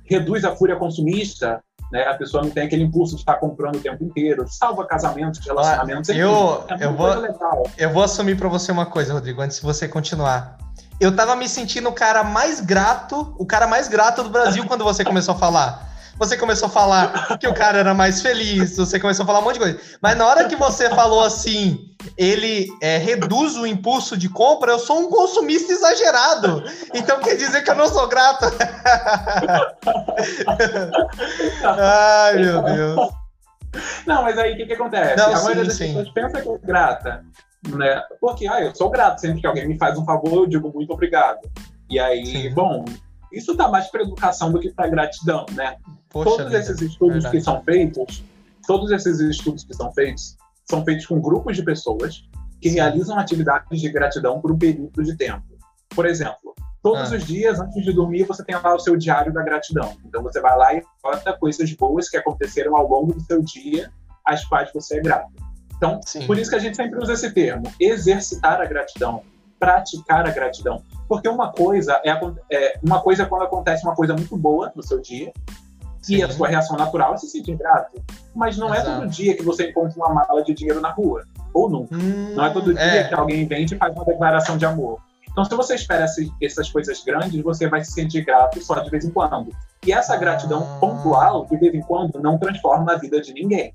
[0.06, 2.04] reduz a fúria consumista, né?
[2.04, 6.10] A pessoa não tem aquele impulso de estar comprando o tempo inteiro, salva casamentos, relacionamentos.
[6.10, 7.10] eu, é eu, vou,
[7.78, 10.58] eu vou assumir para você uma coisa, Rodrigo, antes de você continuar.
[11.00, 14.84] Eu tava me sentindo o cara mais grato, o cara mais grato do Brasil quando
[14.84, 15.89] você começou a falar.
[16.20, 19.44] Você começou a falar que o cara era mais feliz, você começou a falar um
[19.44, 19.80] monte de coisa.
[20.02, 24.80] Mas na hora que você falou assim, ele é, reduz o impulso de compra, eu
[24.80, 26.62] sou um consumista exagerado.
[26.94, 28.46] Então quer dizer que eu não sou grato.
[31.64, 33.10] Ai, meu Deus.
[34.06, 35.16] Não, mas aí o que, que acontece?
[35.16, 35.88] Não, a sim, maioria das sim.
[35.88, 37.24] pessoas pensa que é grata.
[37.68, 38.02] Né?
[38.20, 40.92] Porque ah, eu sou grato, sempre que alguém me faz um favor, eu digo muito
[40.92, 41.40] obrigado.
[41.90, 42.54] E aí, sim.
[42.54, 42.84] bom,
[43.32, 45.78] isso dá mais para educação do que para gratidão, né?
[46.10, 47.38] Poxa todos vida, esses estudos verdade.
[47.38, 48.24] que são feitos,
[48.66, 52.28] todos esses estudos que são feitos, são feitos com grupos de pessoas
[52.62, 55.44] que realizam atividades de gratidão por um período de tempo.
[55.90, 57.16] Por exemplo, todos ah.
[57.16, 59.96] os dias, antes de dormir, você tem lá o seu diário da gratidão.
[60.06, 63.92] Então você vai lá e anota coisas boas que aconteceram ao longo do seu dia,
[64.26, 65.32] às quais você é grato.
[65.78, 66.28] Então, Sim.
[66.28, 69.24] por isso que a gente sempre usa esse termo, exercitar a gratidão,
[69.58, 70.84] praticar a gratidão.
[71.08, 72.12] Porque uma coisa é,
[72.52, 75.32] é uma coisa é quando acontece uma coisa muito boa no seu dia,
[76.02, 76.18] Sim.
[76.18, 78.02] E a sua reação natural é se sentir grato.
[78.36, 78.90] Mas não Exato.
[78.90, 81.24] é todo dia que você encontra uma mala de dinheiro na rua.
[81.54, 81.96] Ou nunca.
[81.96, 83.08] Hum, não é todo dia é.
[83.08, 85.00] que alguém vem e faz uma declaração de amor.
[85.32, 86.06] Então, se você espera
[86.42, 89.52] essas coisas grandes, você vai se sentir grato só de vez em quando.
[89.86, 90.80] E essa gratidão ah.
[90.80, 93.72] pontual, de vez em quando, não transforma a vida de ninguém.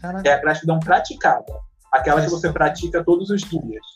[0.00, 0.28] Caraca.
[0.28, 1.52] É a gratidão praticada.
[1.92, 3.95] Aquela que você pratica todos os dias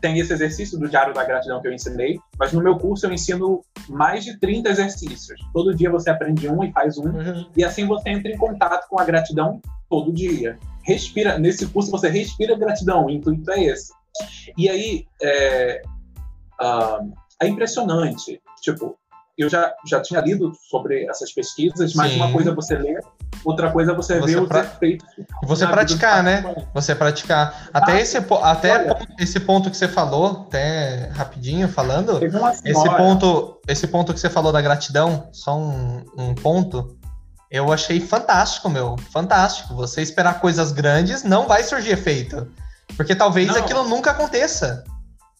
[0.00, 3.12] tem esse exercício do Diário da Gratidão que eu ensinei, mas no meu curso eu
[3.12, 5.40] ensino mais de 30 exercícios.
[5.52, 7.46] Todo dia você aprende um e faz um, uhum.
[7.56, 10.58] e assim você entra em contato com a gratidão todo dia.
[10.82, 13.92] respira, nesse curso você respira gratidão, o intuito é esse.
[14.56, 15.82] E aí, é,
[16.60, 18.98] uh, é impressionante, tipo,
[19.36, 22.16] eu já, já tinha lido sobre essas pesquisas, mas Sim.
[22.16, 23.00] uma coisa você ler,
[23.44, 24.60] outra coisa é você, você ver pra...
[24.60, 25.08] os efeitos.
[25.44, 26.54] Você praticar, né?
[26.74, 27.68] Você praticar.
[27.72, 32.20] Até, ah, esse, até olha, esse ponto que você falou, até rapidinho falando,
[32.64, 36.96] esse ponto, esse ponto que você falou da gratidão, só um, um ponto,
[37.50, 38.96] eu achei fantástico, meu.
[39.10, 39.74] Fantástico.
[39.74, 42.50] Você esperar coisas grandes, não vai surgir efeito.
[42.96, 43.56] Porque talvez não.
[43.56, 44.84] aquilo nunca aconteça.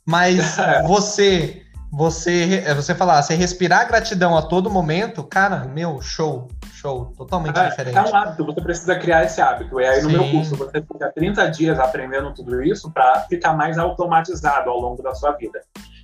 [0.07, 0.57] Mas
[0.87, 7.59] você você você falar, você respirar gratidão a todo momento, cara, meu, show, show, totalmente
[7.59, 7.97] é, diferente.
[7.97, 9.81] É um hábito, você precisa criar esse hábito.
[9.81, 10.17] E aí no Sim.
[10.17, 15.03] meu curso você fica 30 dias aprendendo tudo isso para ficar mais automatizado ao longo
[15.03, 15.61] da sua vida.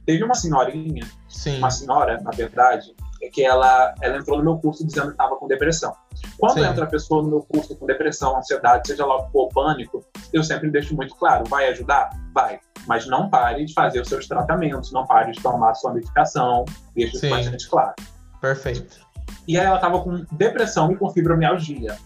[0.06, 1.58] Teve uma senhorinha, Sim.
[1.58, 2.94] uma senhora, na verdade,
[3.32, 5.94] que ela, ela entrou no meu curso dizendo que estava com depressão.
[6.38, 6.66] Quando Sim.
[6.66, 10.04] entra a pessoa no meu curso com depressão, ansiedade, seja lá o que for, pânico,
[10.32, 12.10] eu sempre deixo muito claro, vai ajudar?
[12.34, 15.92] Vai mas não pare de fazer os seus tratamentos, não pare de tomar a sua
[15.92, 17.94] medicação, deixa isso bastante claro.
[18.40, 19.04] Perfeito.
[19.46, 21.96] E aí ela estava com depressão e com fibromialgia.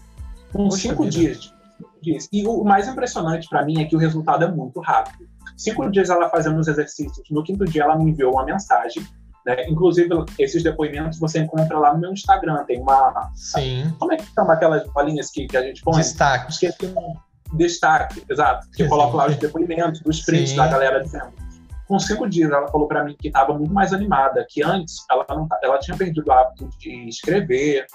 [0.51, 1.53] Com Poxa cinco dias,
[2.01, 2.27] dias.
[2.31, 5.27] E o mais impressionante para mim é que o resultado é muito rápido.
[5.57, 9.05] Cinco dias ela fazendo os exercícios, no quinto dia ela me enviou uma mensagem.
[9.45, 9.67] Né?
[9.67, 12.63] Inclusive, esses depoimentos você encontra lá no meu Instagram.
[12.65, 13.31] Tem uma.
[13.35, 13.93] Sim.
[13.97, 15.97] Como é que chama aquelas bolinhas que, que a gente põe?
[15.97, 16.51] Destaque.
[16.51, 17.13] Esqueci um
[17.53, 20.57] destaque, exato, que eu coloco lá os depoimentos dos prints Sim.
[20.57, 21.33] da galera dizendo.
[21.87, 25.25] Com cinco dias, ela falou para mim que estava muito mais animada, que antes ela,
[25.29, 27.87] não, ela tinha perdido o hábito de escrever,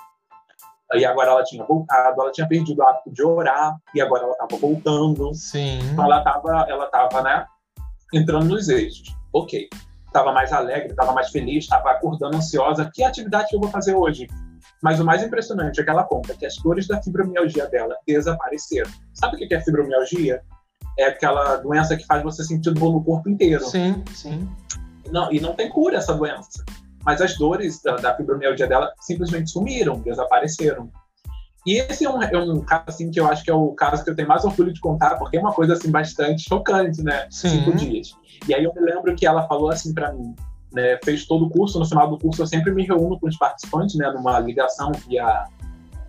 [0.92, 4.32] e agora ela tinha voltado, ela tinha perdido o hábito de orar, e agora ela
[4.32, 5.32] estava voltando.
[5.34, 5.78] Sim.
[5.92, 7.46] Então ela estava, ela tava, né,
[8.12, 9.14] entrando nos eixos.
[9.32, 9.68] Ok.
[10.06, 12.88] Estava mais alegre, estava mais feliz, estava acordando ansiosa.
[12.92, 14.28] Que atividade que eu vou fazer hoje?
[14.84, 18.90] Mas o mais impressionante é que ela conta que as dores da fibromialgia dela desapareceram.
[19.14, 20.42] Sabe o que é fibromialgia?
[20.98, 23.64] É aquela doença que faz você sentir dor no corpo inteiro.
[23.64, 24.46] Sim, sim.
[25.10, 26.62] Não, e não tem cura essa doença.
[27.02, 30.90] Mas as dores da, da fibromialgia dela simplesmente sumiram, desapareceram.
[31.66, 34.04] E esse é um, é um, caso assim que eu acho que é o caso
[34.04, 37.26] que eu tenho mais orgulho de contar, porque é uma coisa assim bastante chocante, né?
[37.30, 37.48] Sim.
[37.48, 38.14] Cinco dias.
[38.46, 40.34] E aí eu me lembro que ela falou assim para mim:
[40.74, 41.78] né, fez todo o curso.
[41.78, 45.46] No final do curso, eu sempre me reúno com os participantes, né, numa ligação via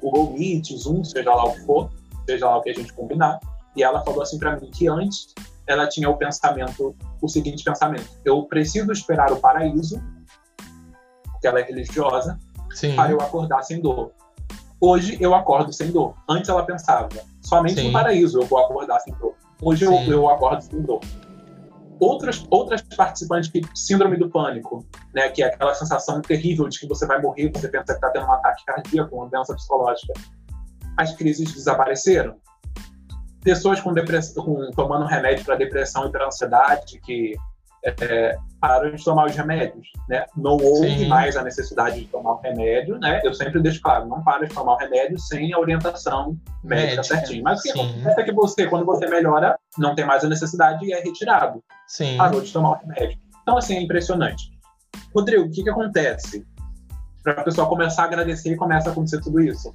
[0.02, 1.92] Google Meet, Zoom, seja lá o que for,
[2.28, 3.40] seja lá o que a gente combinar.
[3.76, 5.34] E ela falou assim para mim que antes
[5.68, 10.02] ela tinha o pensamento, o seguinte pensamento: eu preciso esperar o paraíso,
[11.32, 12.40] porque ela é religiosa,
[12.72, 12.96] Sim.
[12.96, 14.12] para eu acordar sem dor.
[14.82, 16.16] Hoje eu acordo sem dor.
[16.28, 17.10] Antes ela pensava,
[17.42, 17.88] somente Sim.
[17.88, 19.36] no paraíso eu vou acordar sem dor.
[19.62, 21.00] Hoje eu, eu acordo sem dor
[22.00, 26.88] outras, outras participantes que síndrome do pânico, né, que é aquela sensação terrível de que
[26.88, 30.14] você vai morrer, você pensa que está tendo um ataque cardíaco, uma doença psicológica.
[30.98, 32.36] As crises desapareceram.
[33.44, 37.36] Pessoas com depressão, com, tomando remédio para depressão e para ansiedade, que
[37.86, 40.26] é, pararam de tomar os remédios, né?
[40.36, 41.08] Não houve Sim.
[41.08, 43.22] mais a necessidade de tomar o remédio, né?
[43.24, 47.04] Eu sempre deixo claro, não para de tomar o remédio sem a orientação médica, médica.
[47.04, 47.44] certinho.
[47.44, 50.84] Mas o que acontece é que você, quando você melhora, não tem mais a necessidade
[50.84, 51.64] e é retirado.
[51.88, 52.18] Sim.
[52.18, 53.20] Parou de tomar o remédio.
[53.44, 54.52] Então, assim, é impressionante.
[55.14, 56.44] Rodrigo, o que que acontece?
[57.24, 59.74] Para a pessoa começar a agradecer e começa a acontecer tudo isso.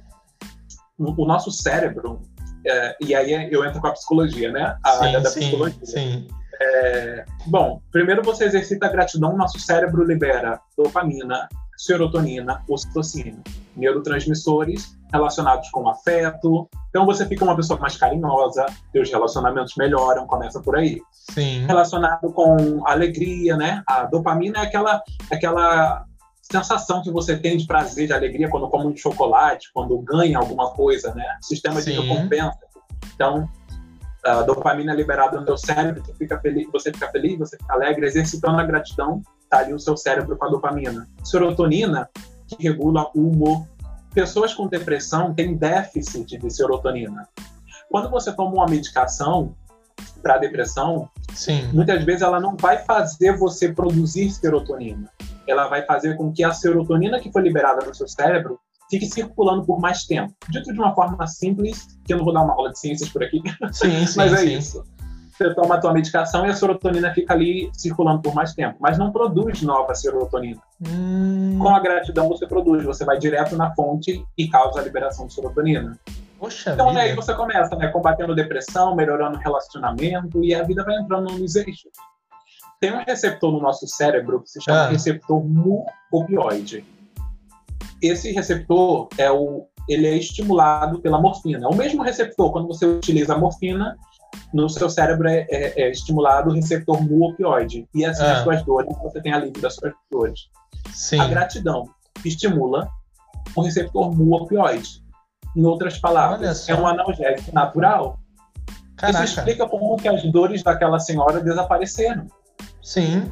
[0.97, 2.21] O nosso cérebro,
[2.67, 4.77] é, e aí eu entro com a psicologia, né?
[4.83, 5.85] A sim, área da sim, psicologia.
[5.85, 6.27] Sim
[6.61, 13.41] é, bom, primeiro você exercita a gratidão, nosso cérebro libera dopamina, serotonina, ocitocina,
[13.75, 16.69] neurotransmissores relacionados com afeto.
[16.89, 21.01] Então você fica uma pessoa mais carinhosa, seus relacionamentos melhoram, começa por aí.
[21.11, 21.65] Sim.
[21.65, 23.81] Relacionado com alegria, né?
[23.87, 26.05] A dopamina é aquela, aquela
[26.41, 30.69] sensação que você tem de prazer, de alegria quando come um chocolate, quando ganha alguma
[30.71, 31.25] coisa, né?
[31.41, 31.91] Sistema Sim.
[31.91, 32.59] de recompensa.
[33.15, 33.49] Então,
[34.23, 38.05] a dopamina liberada no teu cérebro, você fica feliz, você fica feliz, você fica alegre,
[38.05, 41.07] exercitando a gratidão, tá ali o seu cérebro com a dopamina.
[41.23, 42.09] Serotonina,
[42.47, 43.65] que regula o humor.
[44.13, 47.27] Pessoas com depressão têm déficit de serotonina.
[47.89, 49.55] Quando você toma uma medicação
[50.21, 51.69] para depressão, Sim.
[51.73, 55.09] muitas vezes ela não vai fazer você produzir serotonina.
[55.47, 58.59] Ela vai fazer com que a serotonina que foi liberada no seu cérebro
[58.91, 60.33] fique circulando por mais tempo.
[60.49, 63.23] Dito de uma forma simples, que eu não vou dar uma aula de ciências por
[63.23, 64.57] aqui, sim, sim, mas é sim.
[64.57, 64.83] isso.
[65.31, 68.97] Você toma a tua medicação e a serotonina fica ali circulando por mais tempo, mas
[68.97, 70.61] não produz nova serotonina.
[70.85, 71.57] Hum...
[71.59, 75.33] Com a gratidão você produz, você vai direto na fonte e causa a liberação de
[75.33, 75.97] serotonina.
[76.37, 76.99] Poxa então vida.
[76.99, 81.55] aí você começa, né, combatendo depressão, melhorando o relacionamento e a vida vai entrando nos
[81.55, 81.91] eixos.
[82.79, 84.89] Tem um receptor no nosso cérebro que se chama ah.
[84.89, 86.85] receptor mu opioide
[88.01, 91.67] esse receptor é o ele é estimulado pela morfina.
[91.67, 93.97] O mesmo receptor, quando você utiliza a morfina,
[94.53, 97.87] no seu cérebro é, é, é estimulado o receptor mu opioide.
[97.93, 98.33] E assim ah.
[98.33, 100.41] as suas dores, você tem alívio das suas dores.
[100.93, 101.19] Sim.
[101.19, 101.89] A gratidão
[102.23, 102.89] estimula
[103.55, 105.01] o receptor mu opioide.
[105.55, 108.17] Em outras palavras, é um analgésico natural.
[108.95, 109.23] Caraca.
[109.23, 112.27] Isso explica como que as dores daquela senhora desapareceram.
[112.81, 113.29] Sim.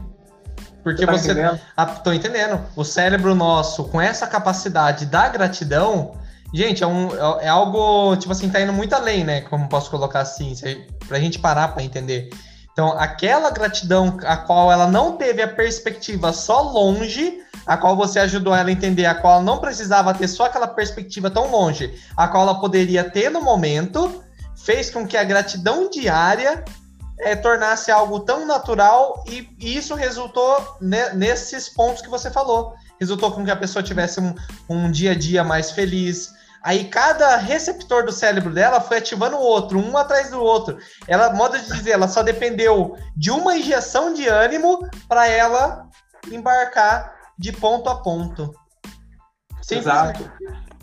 [0.83, 1.35] Porque você.
[1.35, 1.61] Tá você...
[1.75, 2.61] Ah, tô entendendo.
[2.75, 6.13] O cérebro nosso, com essa capacidade da gratidão,
[6.53, 9.41] Gente, é, um, é, é algo, tipo assim, tá indo muito além, né?
[9.41, 10.53] Como posso colocar assim,
[11.07, 12.29] pra gente parar para entender.
[12.71, 18.19] Então, aquela gratidão a qual ela não teve a perspectiva só longe, a qual você
[18.19, 21.93] ajudou ela a entender, a qual ela não precisava ter só aquela perspectiva tão longe,
[22.15, 24.23] a qual ela poderia ter no momento,
[24.55, 26.63] fez com que a gratidão diária
[27.19, 32.73] é, tornasse algo tão natural e, e isso resultou ne, nesses pontos que você falou.
[32.99, 34.33] Resultou com que a pessoa tivesse um,
[34.69, 39.41] um dia a dia mais feliz, Aí cada receptor do cérebro dela foi ativando o
[39.41, 40.77] outro, um atrás do outro.
[41.07, 45.87] Ela, modo de dizer, ela só dependeu de uma injeção de ânimo para ela
[46.29, 48.53] embarcar de ponto a ponto.
[49.71, 50.29] Exato.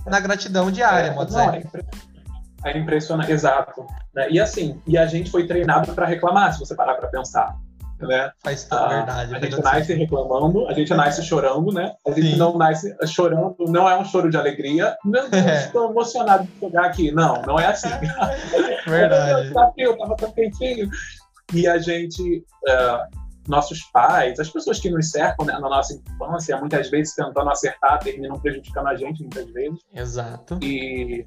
[0.06, 1.62] Na gratidão diária, é, modo não, é,
[2.64, 3.86] é impressionante, exato.
[4.14, 4.30] Né?
[4.30, 7.56] E assim, e a gente foi treinado para reclamar, se você parar para pensar.
[7.98, 8.30] Né?
[8.44, 9.34] Faz toda ah, verdade.
[9.34, 11.94] A gente nasce reclamando, a gente nasce chorando, né?
[12.06, 12.36] A gente Sim.
[12.36, 14.94] não nasce chorando, não é um choro de alegria.
[15.02, 15.64] Meu Deus, é.
[15.64, 17.10] estou emocionado de chegar aqui.
[17.10, 17.88] Não, não é assim.
[18.86, 19.50] Verdade.
[19.78, 20.90] eu tava tão quentinho.
[21.54, 26.58] E a gente, uh, nossos pais, as pessoas que nos cercam né, na nossa infância,
[26.58, 29.80] muitas vezes tentando acertar, terminam prejudicando a gente, muitas vezes.
[29.94, 30.58] Exato.
[30.62, 31.24] E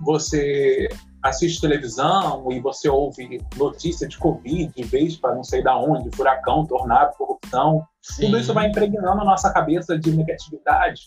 [0.00, 0.88] você
[1.22, 6.14] assiste televisão e você ouve notícia de Covid, de vez para não sei da onde,
[6.14, 8.26] furacão, tornado, corrupção, Sim.
[8.26, 11.02] tudo isso vai impregnando a nossa cabeça de negatividade,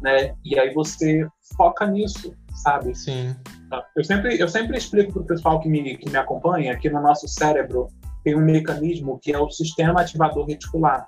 [0.00, 0.34] né?
[0.44, 2.94] E aí você foca nisso, sabe?
[2.94, 3.36] Sim.
[3.94, 7.02] Eu sempre, eu sempre explico para o pessoal que me, que me acompanha que no
[7.02, 7.88] nosso cérebro
[8.22, 11.06] tem um mecanismo que é o sistema ativador reticular.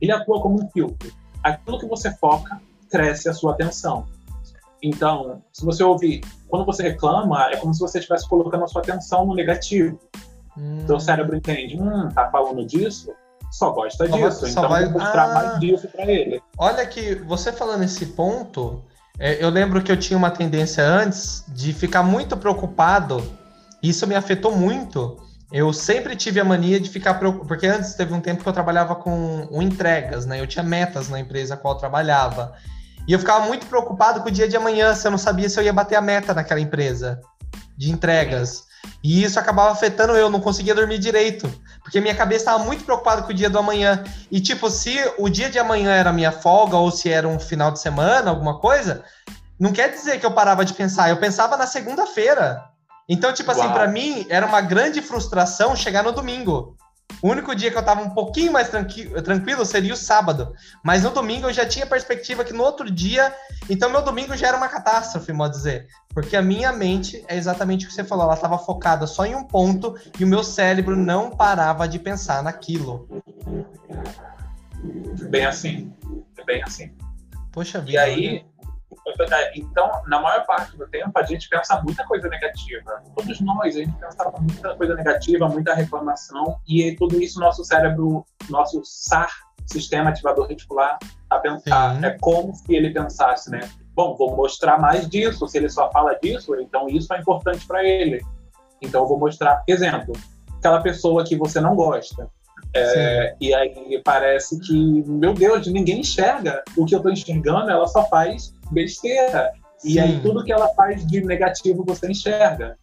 [0.00, 1.12] Ele atua como um filtro.
[1.42, 4.06] Aquilo que você foca cresce a sua atenção.
[4.82, 8.82] Então, se você ouvir, quando você reclama, é como se você estivesse colocando a sua
[8.82, 9.98] atenção no negativo.
[10.56, 10.86] Hum.
[10.86, 13.12] Seu cérebro entende, hum, tá falando disso,
[13.50, 14.84] só gosta só disso, vai, então vai...
[14.84, 16.42] vou mostrar ah, mais disso para ele.
[16.56, 18.82] Olha que você falando esse ponto,
[19.18, 23.22] é, eu lembro que eu tinha uma tendência antes de ficar muito preocupado,
[23.82, 25.16] isso me afetou muito.
[25.52, 28.52] Eu sempre tive a mania de ficar preocupado, porque antes teve um tempo que eu
[28.52, 30.40] trabalhava com, com entregas, né?
[30.40, 32.52] Eu tinha metas na empresa a qual eu trabalhava.
[33.06, 35.58] E eu ficava muito preocupado com o dia de amanhã, se eu não sabia se
[35.58, 37.20] eu ia bater a meta naquela empresa
[37.76, 38.64] de entregas.
[39.02, 41.52] E isso acabava afetando eu, não conseguia dormir direito.
[41.82, 44.02] Porque minha cabeça estava muito preocupada com o dia do amanhã.
[44.30, 47.70] E, tipo, se o dia de amanhã era minha folga ou se era um final
[47.70, 49.04] de semana, alguma coisa,
[49.58, 51.10] não quer dizer que eu parava de pensar.
[51.10, 52.64] Eu pensava na segunda-feira.
[53.08, 56.75] Então, tipo assim, assim, para mim era uma grande frustração chegar no domingo.
[57.22, 60.52] O único dia que eu tava um pouquinho mais tranqui tranquilo seria o sábado.
[60.84, 63.34] Mas no domingo eu já tinha perspectiva que no outro dia.
[63.70, 65.86] Então, meu domingo já era uma catástrofe, modo dizer.
[66.10, 68.24] Porque a minha mente é exatamente o que você falou.
[68.24, 72.42] Ela estava focada só em um ponto e o meu cérebro não parava de pensar
[72.42, 73.08] naquilo.
[75.30, 75.92] Bem assim.
[76.44, 76.92] Bem assim.
[77.50, 77.92] Poxa vida.
[77.92, 78.46] E aí,
[79.54, 83.02] então, na maior parte do tempo, a gente pensa muita coisa negativa.
[83.14, 88.24] Todos nós, a gente pensa muita coisa negativa, muita reclamação, e tudo isso nosso cérebro,
[88.50, 89.30] nosso SAR,
[89.64, 90.98] Sistema Ativador Reticular,
[91.30, 91.96] a pensar.
[91.96, 92.04] Sim.
[92.04, 93.60] É como se ele pensasse, né?
[93.94, 95.46] Bom, vou mostrar mais disso.
[95.48, 98.24] Se ele só fala disso, então isso é importante para ele.
[98.82, 99.62] Então, eu vou mostrar.
[99.66, 100.12] Exemplo,
[100.58, 102.28] aquela pessoa que você não gosta.
[102.74, 107.86] É, e aí parece que, meu Deus, ninguém enxerga o que eu estou enxergando, ela
[107.86, 109.52] só faz besteira.
[109.78, 109.92] Sim.
[109.92, 112.76] E aí tudo que ela faz de negativo você enxerga.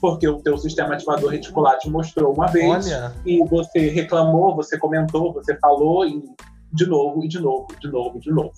[0.00, 3.12] Porque o teu sistema ativador reticular te mostrou uma vez Olha.
[3.24, 6.22] e você reclamou, você comentou, você falou e
[6.72, 8.52] de novo, e de novo, de novo, de novo.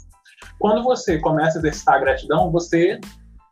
[0.58, 2.98] Quando você começa a exercitar a gratidão, você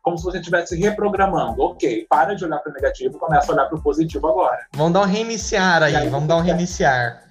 [0.05, 1.59] como se você estivesse reprogramando.
[1.63, 4.59] Ok, para de olhar para o negativo, começa a olhar para o positivo agora.
[4.75, 7.23] Vamos dar um reiniciar aí, aí vamos dar um reiniciar.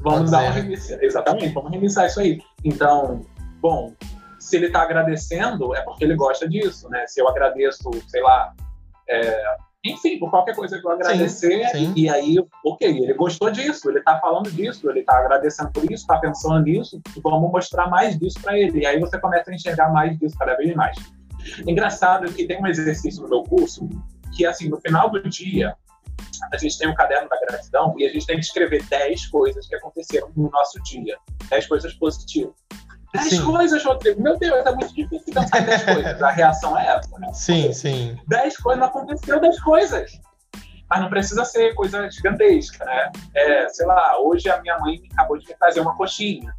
[0.00, 2.40] Vamos dar um reiniciar, exatamente, vamos reiniciar isso aí.
[2.64, 3.26] Então,
[3.60, 3.92] bom,
[4.50, 7.06] se ele está agradecendo, é porque ele gosta disso, né?
[7.06, 8.52] Se eu agradeço, sei lá,
[9.08, 11.92] é, enfim, por qualquer coisa que eu agradecer, sim, sim.
[11.96, 16.02] e aí, ok, ele gostou disso, ele está falando disso, ele está agradecendo por isso,
[16.02, 18.80] está pensando nisso, vamos mostrar mais disso para ele.
[18.80, 20.96] E aí você começa a enxergar mais disso cada vez mais.
[21.64, 23.88] Engraçado que tem um exercício no meu curso
[24.34, 25.76] que, assim, no final do dia,
[26.52, 29.66] a gente tem um caderno da gratidão e a gente tem que escrever 10 coisas
[29.66, 31.16] que aconteceram no nosso dia,
[31.48, 32.54] 10 coisas positivas.
[33.14, 34.22] 10 coisas, Rodrigo.
[34.22, 36.22] Meu Deus, é muito difícil pensar em 10 coisas.
[36.22, 37.32] A reação é essa, né?
[37.32, 38.18] Sim, sim.
[38.28, 40.20] 10 coisas, não aconteceu 10 coisas.
[40.88, 43.12] Mas não precisa ser coisa gigantesca, né?
[43.34, 46.52] É, sei lá, hoje a minha mãe acabou de me trazer uma coxinha.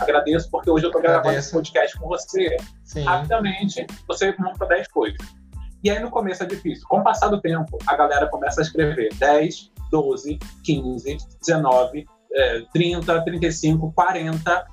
[0.00, 2.56] Agradeço porque hoje eu estou gravando esse podcast com você.
[2.84, 3.02] Sim.
[3.02, 5.18] Rapidamente, você monta 10 coisas.
[5.82, 6.86] E aí no começo é difícil.
[6.88, 12.62] Com o passar do tempo, a galera começa a escrever 10, 12, 15, 19, é,
[12.72, 14.66] 30, 35, 40.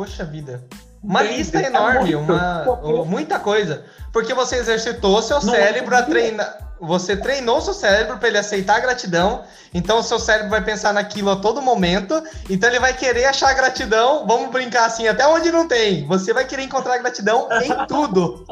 [0.00, 0.64] Poxa vida.
[1.02, 3.84] Uma lista enorme, é muito, uma, muita coisa.
[4.10, 6.56] Porque você exercitou seu Não, cérebro a treinar.
[6.80, 9.44] Você treinou seu cérebro para ele aceitar a gratidão.
[9.74, 12.14] Então o seu cérebro vai pensar naquilo a todo momento.
[12.48, 14.26] Então ele vai querer achar gratidão.
[14.26, 16.06] Vamos brincar assim, até onde não tem.
[16.06, 18.46] Você vai querer encontrar gratidão em tudo.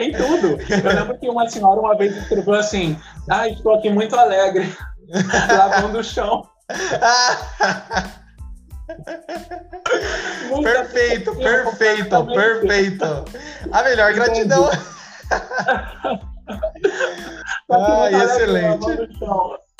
[0.00, 0.58] em tudo.
[0.58, 2.98] Eu lembro que uma senhora uma vez escreveu assim:
[3.30, 4.76] Ah, estou aqui muito alegre,
[5.56, 6.42] lavando o chão.
[10.62, 13.04] perfeito, perfeito, perfeito.
[13.72, 14.70] A melhor gratidão.
[17.70, 18.86] ah, excelente.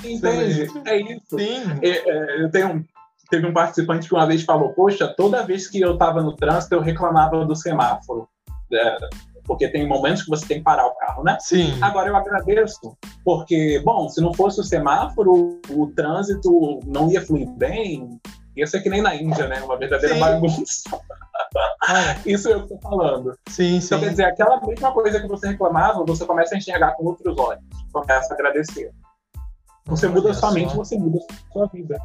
[0.05, 0.71] Entende?
[0.87, 1.39] É isso.
[1.39, 1.63] Sim.
[1.83, 2.85] É, é, eu tenho
[3.31, 6.75] teve um participante que uma vez falou: Poxa, toda vez que eu estava no trânsito,
[6.75, 8.29] eu reclamava do semáforo.
[8.73, 8.99] É,
[9.45, 11.37] porque tem momentos que você tem que parar o carro, né?
[11.41, 11.77] Sim.
[11.83, 17.49] Agora eu agradeço, porque, bom, se não fosse o semáforo, o trânsito não ia fluir
[17.51, 18.19] bem,
[18.57, 19.61] ia ser que nem na Índia, né?
[19.63, 20.21] Uma verdadeira sim.
[20.21, 21.01] bagunça.
[22.25, 23.39] Isso é o que eu tô falando.
[23.49, 23.87] Sim, sim.
[23.87, 27.37] Então, quer dizer, aquela mesma coisa que você reclamava, você começa a enxergar com outros
[27.39, 28.91] olhos, começa a agradecer.
[29.87, 30.55] Você Olha muda sua só.
[30.55, 31.19] mente, você muda
[31.53, 31.99] sua vida.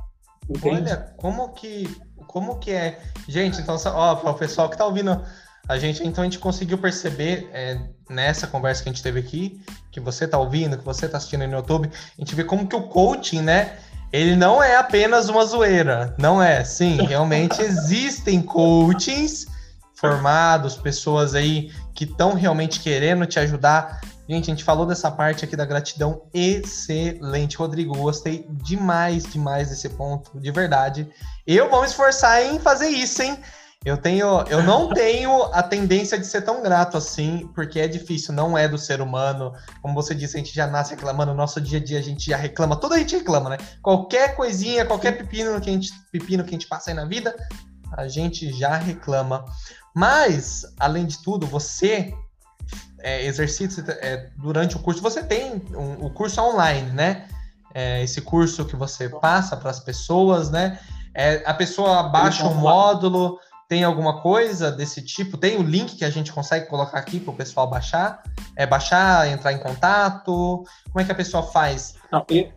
[0.50, 0.92] Entende?
[0.92, 1.88] Olha, como que,
[2.28, 3.00] como que é.
[3.28, 5.24] Gente, então, ó, para o pessoal que tá ouvindo
[5.68, 7.80] a gente, então a gente conseguiu perceber é,
[8.10, 11.46] nessa conversa que a gente teve aqui, que você está ouvindo, que você está assistindo
[11.46, 13.78] no YouTube, a gente vê como que o coaching, né?
[14.12, 16.64] Ele não é apenas uma zoeira, não é.
[16.64, 19.46] Sim, realmente existem coachings
[19.96, 24.02] formados, pessoas aí que estão realmente querendo te ajudar.
[24.28, 27.58] Gente, a gente falou dessa parte aqui da gratidão excelente.
[27.58, 31.10] Rodrigo, gostei demais, demais desse ponto, de verdade.
[31.46, 33.40] Eu vou me esforçar em fazer isso, hein?
[33.86, 38.34] Eu tenho, eu não tenho a tendência de ser tão grato assim, porque é difícil,
[38.34, 39.54] não é do ser humano.
[39.82, 42.30] Como você disse, a gente já nasce reclamando, no nosso dia a dia a gente
[42.30, 43.58] já reclama, toda a gente reclama, né?
[43.82, 47.34] Qualquer coisinha, qualquer pepino que a gente, pepino que a gente passa aí na vida,
[47.94, 49.46] a gente já reclama.
[49.96, 52.14] Mas, além de tudo, você
[53.00, 57.30] é, exercita é, durante o curso, você tem um, o curso online, né?
[57.74, 60.78] É, esse curso que você passa para as pessoas, né?
[61.14, 65.38] É, a pessoa baixa um módulo, tem alguma coisa desse tipo?
[65.38, 68.24] Tem o link que a gente consegue colocar aqui para o pessoal baixar?
[68.56, 70.64] É baixar, entrar em contato?
[70.92, 71.96] Como é que a pessoa faz?
[72.12, 72.52] Não, e...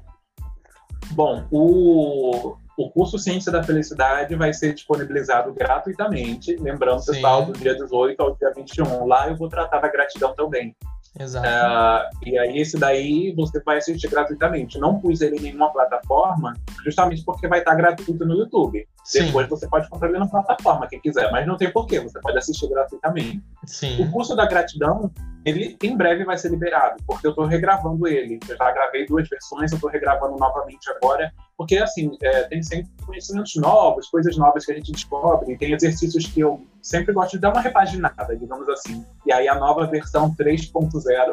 [1.10, 6.56] Bom, o, o curso Ciência da Felicidade vai ser disponibilizado gratuitamente.
[6.56, 7.12] Lembrando, Sim.
[7.12, 9.06] pessoal, do dia 18 ao dia 21.
[9.06, 10.74] Lá eu vou tratar da gratidão também.
[11.20, 11.46] Exato.
[11.46, 14.78] Uh, e aí, esse daí você vai assistir gratuitamente.
[14.78, 18.88] Não pus ele em nenhuma plataforma, justamente porque vai estar gratuito no YouTube.
[19.04, 19.26] Sim.
[19.26, 22.38] Depois você pode comprar ele na plataforma, quem quiser, mas não tem porquê, você pode
[22.38, 23.42] assistir gratuitamente.
[23.66, 24.00] Sim.
[24.02, 25.10] O curso da gratidão,
[25.44, 28.38] ele em breve vai ser liberado, porque eu estou regravando ele.
[28.48, 32.90] Eu já gravei duas versões, eu estou regravando novamente agora, porque assim, é, tem sempre
[33.04, 37.38] conhecimentos novos, coisas novas que a gente descobre, tem exercícios que eu sempre gosto de
[37.38, 39.04] dar uma repaginada, digamos assim.
[39.26, 40.92] E aí a nova versão 3.0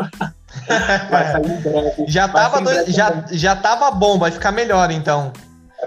[1.10, 2.06] vai sair em breve.
[2.08, 5.32] Já estava já, já tava bom, vai ficar melhor então.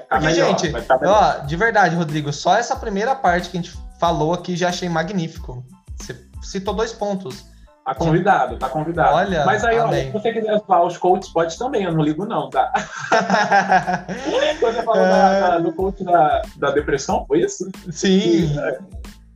[0.09, 0.72] Porque, melhor, gente,
[1.05, 4.88] ó, de verdade, Rodrigo, só essa primeira parte que a gente falou aqui já achei
[4.88, 5.64] magnífico.
[5.97, 7.45] Você citou dois pontos.
[7.84, 9.16] Tá convidado, tá convidado.
[9.16, 12.24] Olha, Mas aí, ó, se você quiser falar os coaches, pode também, eu não ligo
[12.24, 12.72] não, tá?
[14.61, 15.09] você falou é...
[15.09, 17.68] da, da, do coach da, da depressão, foi isso?
[17.90, 18.57] Sim.
[18.57, 18.78] É,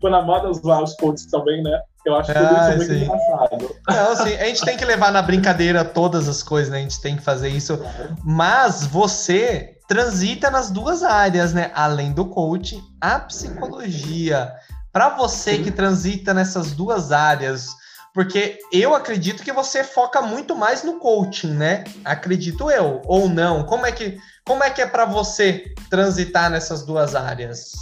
[0.01, 1.81] foi na moda usar os coaches também, né?
[2.05, 3.05] Eu acho que tudo ah, isso é muito sim.
[3.05, 3.77] engraçado.
[3.89, 6.79] Não, assim, a gente tem que levar na brincadeira todas as coisas, né?
[6.79, 7.81] A gente tem que fazer isso.
[8.25, 11.71] Mas você transita nas duas áreas, né?
[11.75, 14.53] Além do coaching, a psicologia.
[14.93, 17.69] Para você que transita nessas duas áreas,
[18.15, 21.85] porque eu acredito que você foca muito mais no coaching, né?
[22.03, 23.65] Acredito eu, ou não?
[23.65, 27.73] Como é que, como é, que é para você transitar nessas duas áreas?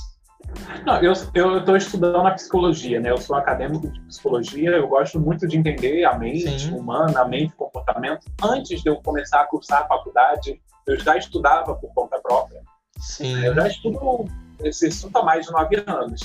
[0.84, 3.10] Não, eu estou estudando a psicologia, né?
[3.10, 6.74] Eu sou acadêmico de psicologia, eu gosto muito de entender a mente Sim.
[6.74, 8.26] humana, a mente, o comportamento.
[8.42, 12.60] Antes de eu começar a cursar a faculdade, eu já estudava por conta própria.
[12.98, 13.44] Sim.
[13.44, 14.26] Eu já estudo
[14.60, 16.20] esse assunto há mais de nove anos.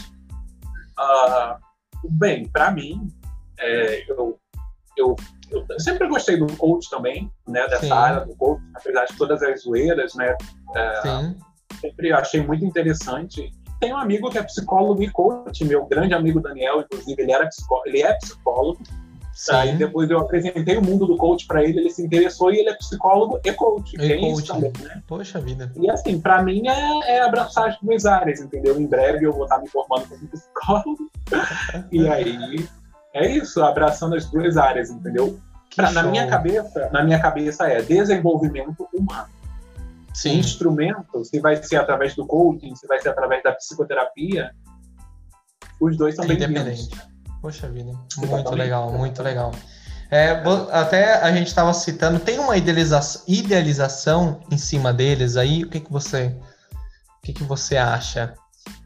[0.98, 3.12] Uh, bem, para mim,
[3.58, 4.40] é, eu,
[4.98, 5.16] eu,
[5.50, 7.68] eu, sempre gostei do coach também, né?
[7.68, 7.92] Dessa Sim.
[7.92, 10.36] área do coach, apesar de todas as zoeiras, né?
[10.76, 11.34] É,
[11.82, 16.42] sempre achei muito interessante tenho um amigo que é psicólogo e coach, meu grande amigo
[16.42, 18.80] Daniel, inclusive, ele, era psicó ele é psicólogo.
[19.52, 22.70] Aí depois eu apresentei o mundo do coach para ele, ele se interessou e ele
[22.70, 23.96] é psicólogo e coach.
[23.96, 24.44] E tem coach.
[24.44, 25.02] isso também, né?
[25.08, 25.72] Poxa vida.
[25.78, 28.80] E assim, para mim é, é, abraçar as duas áreas, entendeu?
[28.80, 31.10] Em breve eu vou estar me formando como psicólogo.
[31.92, 32.68] e aí
[33.14, 35.40] é isso, abraçando as duas áreas, entendeu?
[35.74, 39.30] Pra, na minha cabeça, na minha cabeça é desenvolvimento humano.
[40.14, 40.40] Sim.
[40.40, 44.52] Instrumento, se vai ser através do coaching, se vai ser através da psicoterapia,
[45.80, 46.90] os dois são é bem-vindos.
[47.42, 49.52] Poxa vida, muito legal, muito legal.
[50.12, 55.64] É, até a gente estava citando, tem uma idealização, idealização em cima deles aí.
[55.64, 56.36] O que, que você,
[57.18, 58.34] o que, que você acha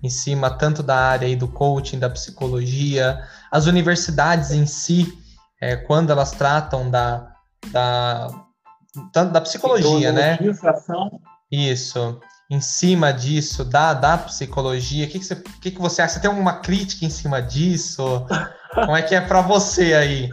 [0.03, 5.17] em cima tanto da área aí do coaching, da psicologia, as universidades em si,
[5.61, 7.31] é, quando elas tratam da,
[7.71, 8.27] da
[9.11, 10.37] tanto da psicologia, né?
[11.51, 12.19] Isso.
[12.53, 16.13] Em cima disso, da, da psicologia, o que, que, você, que, que você acha?
[16.13, 18.27] Você tem alguma crítica em cima disso?
[18.75, 20.29] Como é que é para você aí?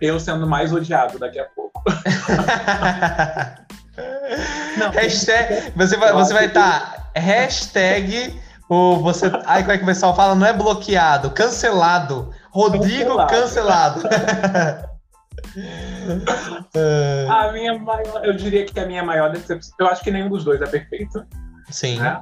[0.00, 1.80] Eu sendo mais odiado daqui a pouco.
[4.76, 8.36] Não, hashtag, você vai você vai estar tá, hashtag
[8.68, 14.02] o você aí como é que o pessoal fala não é bloqueado cancelado Rodrigo cancelado,
[14.02, 14.88] cancelado.
[17.30, 20.44] a minha maior, eu diria que a minha maior decepção, eu acho que nenhum dos
[20.44, 21.24] dois é perfeito.
[21.70, 21.98] Sim.
[21.98, 22.20] Né?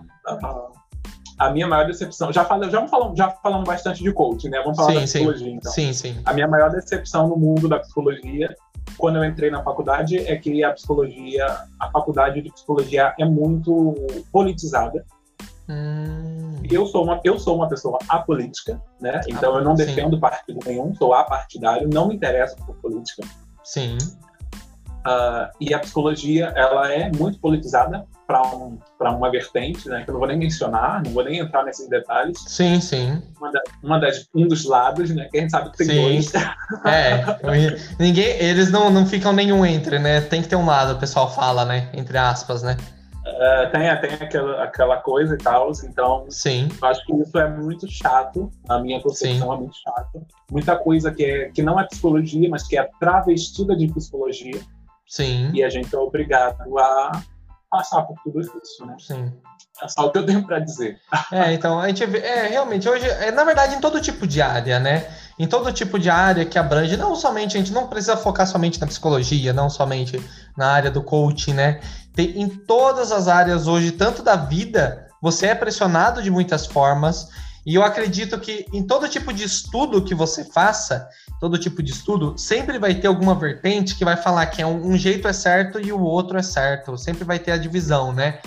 [1.39, 4.61] A minha maior decepção, já falamos, já falamos, já falamos bastante de coaching, né?
[4.63, 5.55] Vamos falar sim, da psicologia, sim.
[5.55, 5.73] então.
[5.73, 6.21] Sim, sim.
[6.25, 8.55] A minha maior decepção no mundo da psicologia,
[8.97, 11.47] quando eu entrei na faculdade, é que a psicologia,
[11.81, 13.95] a faculdade de psicologia é muito
[14.31, 15.05] politizada.
[15.69, 16.61] Hum.
[16.71, 19.21] Eu, sou uma, eu sou uma pessoa apolítica, né?
[19.29, 19.87] Então ah, eu não sim.
[19.87, 23.23] defendo partido nenhum, sou apartidário, não me interesso por política.
[23.63, 23.97] Sim.
[25.07, 30.05] Uh, e a psicologia, ela é muito politizada para um, uma vertente, né?
[30.05, 32.39] Que eu não vou nem mencionar, não vou nem entrar nesses detalhes.
[32.47, 33.21] Sim, sim.
[33.37, 35.29] Uma, da, uma das, um dos lados, né?
[35.31, 36.03] Que a gente sabe que tem sim.
[36.03, 36.33] dois.
[36.87, 37.25] É,
[37.99, 40.21] ninguém, eles não, não ficam nenhum entre, né?
[40.21, 41.91] Tem que ter um lado, o pessoal fala, né?
[41.93, 42.77] Entre aspas, né?
[43.33, 46.69] Uh, tem tem aquela, aquela coisa e tal, então Sim.
[46.83, 49.55] acho que isso é muito chato, a minha concepção Sim.
[49.55, 50.27] é muito chato.
[50.51, 54.61] Muita coisa que, é, que não é psicologia, mas que é travestida de psicologia.
[55.07, 55.51] Sim.
[55.53, 57.23] E a gente é obrigado a
[57.73, 58.95] passar por tudo isso, né?
[58.99, 59.33] Sim.
[59.83, 61.01] É só o que eu tenho para dizer.
[61.33, 64.43] É, então, a gente vê, é, realmente, hoje, é, na verdade, em todo tipo de
[64.43, 65.09] área, né?
[65.39, 68.79] Em todo tipo de área que abrange, não somente, a gente não precisa focar somente
[68.79, 70.23] na psicologia, não somente
[70.55, 71.81] na área do coaching, né?
[72.15, 77.31] Tem, em todas as áreas hoje, tanto da vida, você é pressionado de muitas formas.
[77.65, 81.09] E eu acredito que em todo tipo de estudo que você faça,
[81.41, 84.89] todo tipo de estudo, sempre vai ter alguma vertente que vai falar que é um,
[84.89, 86.99] um jeito é certo e o outro é certo.
[86.99, 88.41] Sempre vai ter a divisão, né?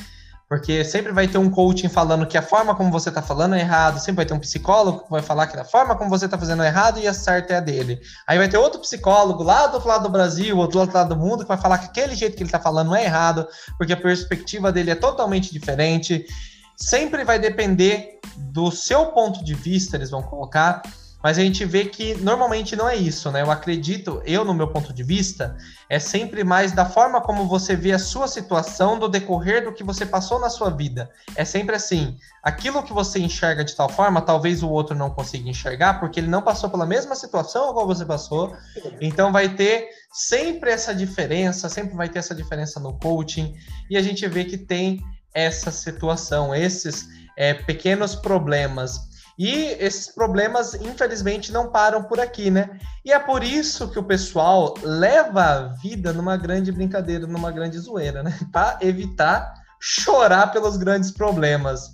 [0.47, 3.61] Porque sempre vai ter um coaching falando que a forma como você está falando é
[3.61, 6.38] errado, sempre vai ter um psicólogo que vai falar que a forma como você está
[6.38, 7.99] fazendo é errado e a certa é a dele.
[8.28, 11.20] Aí vai ter outro psicólogo lá do outro lado do Brasil, outro outro lado do
[11.20, 13.47] mundo, que vai falar que aquele jeito que ele está falando é errado,
[13.78, 16.28] porque a perspectiva dele é totalmente diferente.
[16.76, 20.82] Sempre vai depender do seu ponto de vista, eles vão colocar.
[21.26, 23.41] Mas a gente vê que normalmente não é isso, né?
[23.41, 25.57] Eu acredito, eu no meu ponto de vista,
[25.89, 29.84] é sempre mais da forma como você vê a sua situação do decorrer do que
[29.84, 31.09] você passou na sua vida.
[31.36, 35.49] É sempre assim, aquilo que você enxerga de tal forma, talvez o outro não consiga
[35.49, 38.55] enxergar, porque ele não passou pela mesma situação qual você passou.
[39.01, 43.55] Então vai ter sempre essa diferença, sempre vai ter essa diferença no coaching,
[43.89, 45.03] e a gente vê que tem
[45.36, 47.06] essa situação, esses
[47.38, 52.80] é, pequenos problemas e esses problemas, infelizmente, não param por aqui, né?
[53.04, 57.78] E é por isso que o pessoal leva a vida numa grande brincadeira, numa grande
[57.78, 58.34] zoeira, né?
[58.52, 61.92] Para evitar chorar pelos grandes problemas.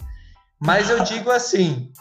[0.59, 1.91] Mas eu digo assim,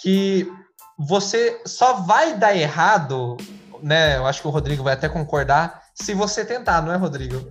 [0.00, 0.48] que
[0.96, 3.36] você só vai dar errado,
[3.82, 4.16] né?
[4.16, 7.48] Eu acho que o Rodrigo vai até concordar, se você tentar, não é, Rodrigo?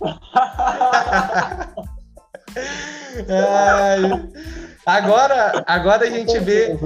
[3.28, 4.28] Ai.
[4.86, 6.78] Agora, agora a gente vê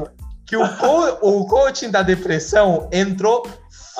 [0.46, 3.46] que o, co o coaching da depressão entrou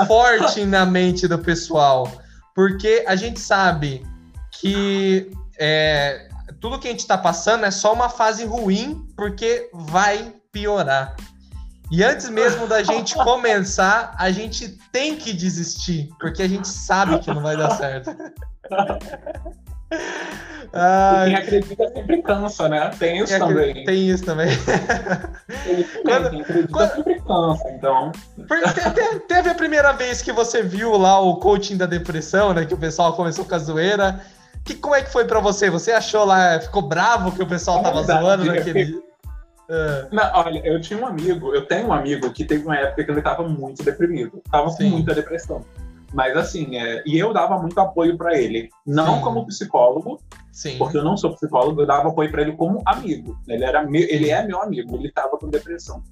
[0.07, 2.11] forte na mente do pessoal,
[2.55, 4.05] porque a gente sabe
[4.53, 6.29] que é,
[6.61, 11.17] tudo que a gente está passando é só uma fase ruim, porque vai piorar.
[11.91, 17.19] E antes mesmo da gente começar, a gente tem que desistir, porque a gente sabe
[17.21, 18.11] que não vai dar certo.
[20.77, 21.27] Ai.
[21.27, 22.91] Quem acredita sempre cansa, né?
[22.99, 23.85] Tem isso também.
[23.85, 24.49] Tem isso também.
[26.03, 26.95] quando, quem acredita quando...
[26.95, 28.13] sempre cansa, então.
[28.13, 32.67] Te, teve a primeira vez que você viu lá o coaching da depressão, né?
[32.67, 34.21] Que o pessoal começou com a zoeira.
[34.65, 35.71] Que, como é que foi para você?
[35.71, 39.01] Você achou lá, ficou bravo que o pessoal tava verdade, zoando naquele.
[39.71, 40.07] É.
[40.11, 43.11] Não, olha, eu tinha um amigo, eu tenho um amigo que teve uma época que
[43.11, 44.91] ele tava muito deprimido, tava Sim.
[44.91, 45.65] com muita depressão.
[46.15, 49.21] Mas assim, é, e eu dava muito apoio para ele, não Sim.
[49.23, 50.21] como psicólogo,
[50.53, 50.79] Sim.
[50.79, 53.37] porque eu não sou psicólogo, eu dava apoio para ele como amigo.
[53.49, 56.05] Ele era meu, ele é meu amigo, ele tava com depressão.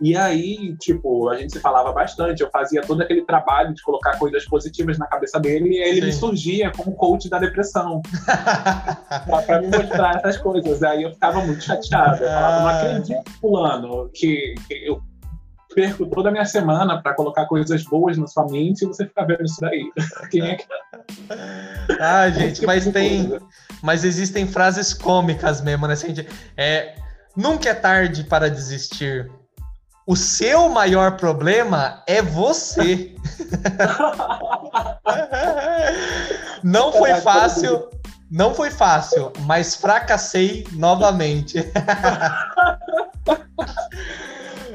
[0.00, 4.18] E aí, tipo, a gente se falava bastante, eu fazia todo aquele trabalho de colocar
[4.18, 6.06] coisas positivas na cabeça dele e ele Sim.
[6.06, 8.00] me surgia como coach da depressão.
[9.46, 10.82] para me mostrar essas coisas.
[10.82, 12.24] Aí eu ficava muito chateado.
[12.24, 15.02] Eu falava, não acredito, fulano, que, que eu
[15.74, 19.24] perco toda a minha semana para colocar coisas boas na sua mente e você fica
[19.24, 19.90] vendo isso daí.
[20.30, 20.66] Quem é que.
[22.00, 23.38] Ah, gente, mas tem.
[23.82, 25.94] Mas existem frases cômicas mesmo, né?
[25.94, 26.14] Assim,
[26.56, 26.94] é,
[27.36, 29.30] nunca é tarde para desistir.
[30.06, 33.12] O seu maior problema é você.
[36.62, 37.88] não foi fácil,
[38.30, 41.58] não foi fácil, mas fracassei novamente.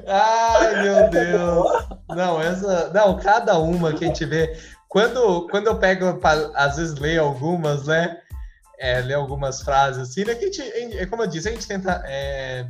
[0.07, 1.87] Ai, meu Deus.
[2.09, 2.91] Não, essa.
[2.93, 4.57] Não, cada uma que a gente vê.
[4.87, 6.19] Quando, quando eu pego,
[6.55, 8.17] às vezes, leio algumas, né?
[8.79, 10.35] É, ler algumas frases assim, né?
[10.35, 12.01] Que a gente, como eu disse, a gente tenta.
[12.05, 12.65] É,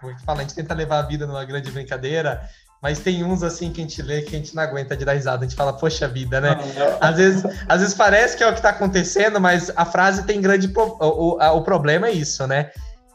[0.00, 0.40] como é que fala?
[0.40, 2.48] A gente tenta levar a vida numa grande brincadeira.
[2.82, 5.14] Mas tem uns assim que a gente lê que a gente não aguenta de dar
[5.14, 5.44] risada.
[5.44, 6.56] A gente fala, poxa vida, né?
[7.00, 10.40] Às vezes, às vezes parece que é o que está acontecendo, mas a frase tem
[10.40, 10.68] grande.
[10.68, 10.96] Pro...
[11.00, 12.70] O, o, o problema é isso, né?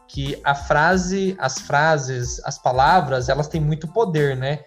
[0.08, 4.60] Que a frase, as frases, as palavras, elas têm muito poder, né?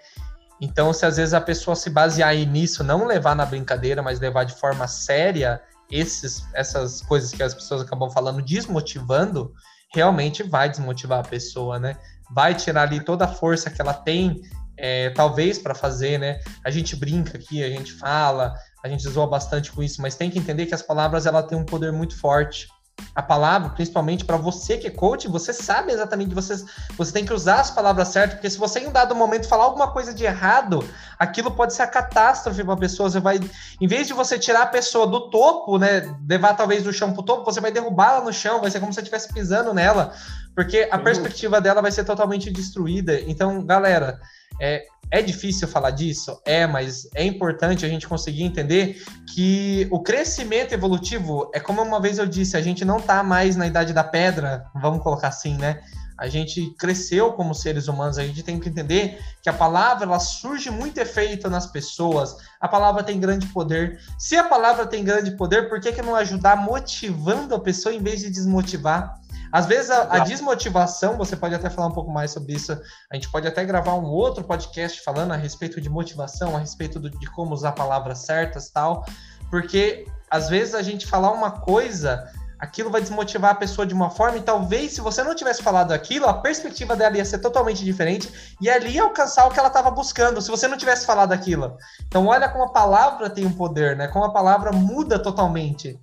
[0.59, 4.45] Então, se às vezes a pessoa se basear nisso, não levar na brincadeira, mas levar
[4.45, 5.61] de forma séria
[5.91, 9.53] esses, essas coisas que as pessoas acabam falando, desmotivando,
[9.93, 11.97] realmente vai desmotivar a pessoa, né?
[12.31, 14.41] Vai tirar ali toda a força que ela tem,
[14.77, 16.39] é, talvez, para fazer, né?
[16.63, 20.29] A gente brinca aqui, a gente fala, a gente zoa bastante com isso, mas tem
[20.29, 22.67] que entender que as palavras ela têm um poder muito forte
[23.15, 26.65] a palavra, principalmente para você que é coach, você sabe exatamente você
[26.97, 29.63] você tem que usar as palavras certas, porque se você em um dado momento falar
[29.63, 30.83] alguma coisa de errado,
[31.17, 33.39] aquilo pode ser a catástrofe para a pessoa, você vai
[33.79, 37.21] em vez de você tirar a pessoa do topo, né, levar talvez do chão para
[37.21, 40.13] o topo, você vai derrubá-la no chão, vai ser como se você estivesse pisando nela,
[40.53, 43.19] porque a perspectiva dela vai ser totalmente destruída.
[43.21, 44.19] Então, galera,
[44.59, 46.41] é, é difícil falar disso?
[46.45, 49.01] É, mas é importante a gente conseguir entender
[49.33, 53.55] que o crescimento evolutivo é como uma vez eu disse, a gente não está mais
[53.55, 55.81] na idade da pedra, vamos colocar assim, né?
[56.17, 60.19] A gente cresceu como seres humanos, a gente tem que entender que a palavra ela
[60.19, 62.37] surge muito efeito nas pessoas.
[62.59, 63.99] A palavra tem grande poder.
[64.17, 68.01] Se a palavra tem grande poder, por que, que não ajudar motivando a pessoa em
[68.01, 69.19] vez de desmotivar?
[69.55, 72.77] Às vezes a, a, desmotivação, você pode até falar um pouco mais sobre isso.
[73.09, 76.99] A gente pode até gravar um outro podcast falando a respeito de motivação, a respeito
[76.99, 79.05] do, de como usar palavras certas tal.
[79.49, 82.29] Porque às vezes a gente falar uma coisa,
[82.59, 85.93] aquilo vai desmotivar a pessoa de uma forma, e talvez se você não tivesse falado
[85.93, 89.69] aquilo, a perspectiva dela ia ser totalmente diferente e ali ia alcançar o que ela
[89.69, 91.77] estava buscando, se você não tivesse falado aquilo.
[92.05, 94.09] Então, olha como a palavra tem um poder, né?
[94.09, 95.97] Como a palavra muda totalmente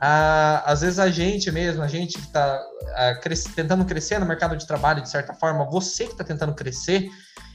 [0.00, 2.62] ah, às vezes a gente mesmo, a gente que está
[2.94, 6.54] ah, cres tentando crescer no mercado de trabalho, de certa forma, você que está tentando
[6.54, 7.08] crescer,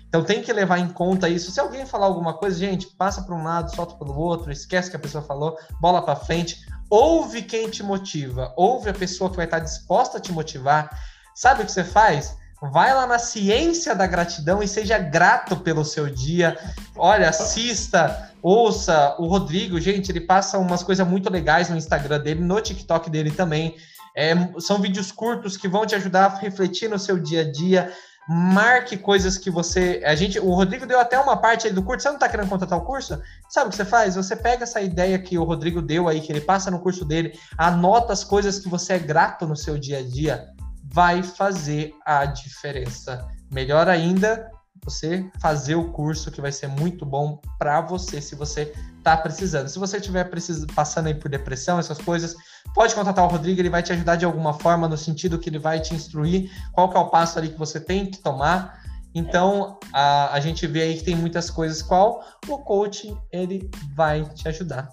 [0.07, 1.51] então tem que levar em conta isso.
[1.51, 4.95] Se alguém falar alguma coisa, gente, passa para um lado, solta pelo outro, esquece que
[4.95, 6.65] a pessoa falou, bola para frente.
[6.89, 10.89] Ouve quem te motiva, ouve a pessoa que vai estar disposta a te motivar.
[11.33, 12.35] Sabe o que você faz?
[12.61, 16.55] Vai lá na ciência da gratidão e seja grato pelo seu dia.
[16.95, 22.41] Olha, assista, ouça o Rodrigo, gente, ele passa umas coisas muito legais no Instagram dele,
[22.41, 23.75] no TikTok dele também.
[24.15, 27.91] É, são vídeos curtos que vão te ajudar a refletir no seu dia a dia.
[28.29, 29.99] Marque coisas que você.
[30.05, 32.03] A gente, o Rodrigo deu até uma parte aí do curso.
[32.03, 33.19] Você não está querendo contratar o curso?
[33.49, 34.15] Sabe o que você faz?
[34.15, 37.33] Você pega essa ideia que o Rodrigo deu aí, que ele passa no curso dele,
[37.57, 40.53] anota as coisas que você é grato no seu dia a dia
[40.91, 43.27] vai fazer a diferença.
[43.51, 44.49] Melhor ainda,
[44.83, 49.67] você fazer o curso que vai ser muito bom para você se você está precisando.
[49.67, 50.29] Se você estiver
[50.75, 52.35] passando aí por depressão, essas coisas,
[52.73, 55.59] pode contatar o Rodrigo, ele vai te ajudar de alguma forma no sentido que ele
[55.59, 58.81] vai te instruir qual que é o passo ali que você tem que tomar.
[59.13, 64.23] Então, a, a gente vê aí que tem muitas coisas qual o coaching ele vai
[64.23, 64.89] te ajudar.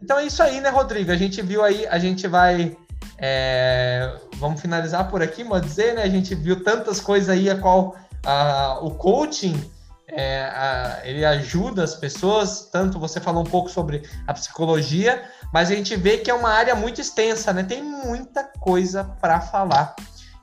[0.00, 1.10] Então é isso aí, né, Rodrigo?
[1.10, 2.76] A gente viu aí, a gente vai
[3.18, 6.02] é, vamos finalizar por aqui, mas dizer, né?
[6.02, 9.60] A gente viu tantas coisas aí a qual a, o coaching
[10.06, 12.68] é, a, ele ajuda as pessoas.
[12.70, 16.50] Tanto você falou um pouco sobre a psicologia, mas a gente vê que é uma
[16.50, 17.64] área muito extensa, né?
[17.64, 19.96] Tem muita coisa para falar.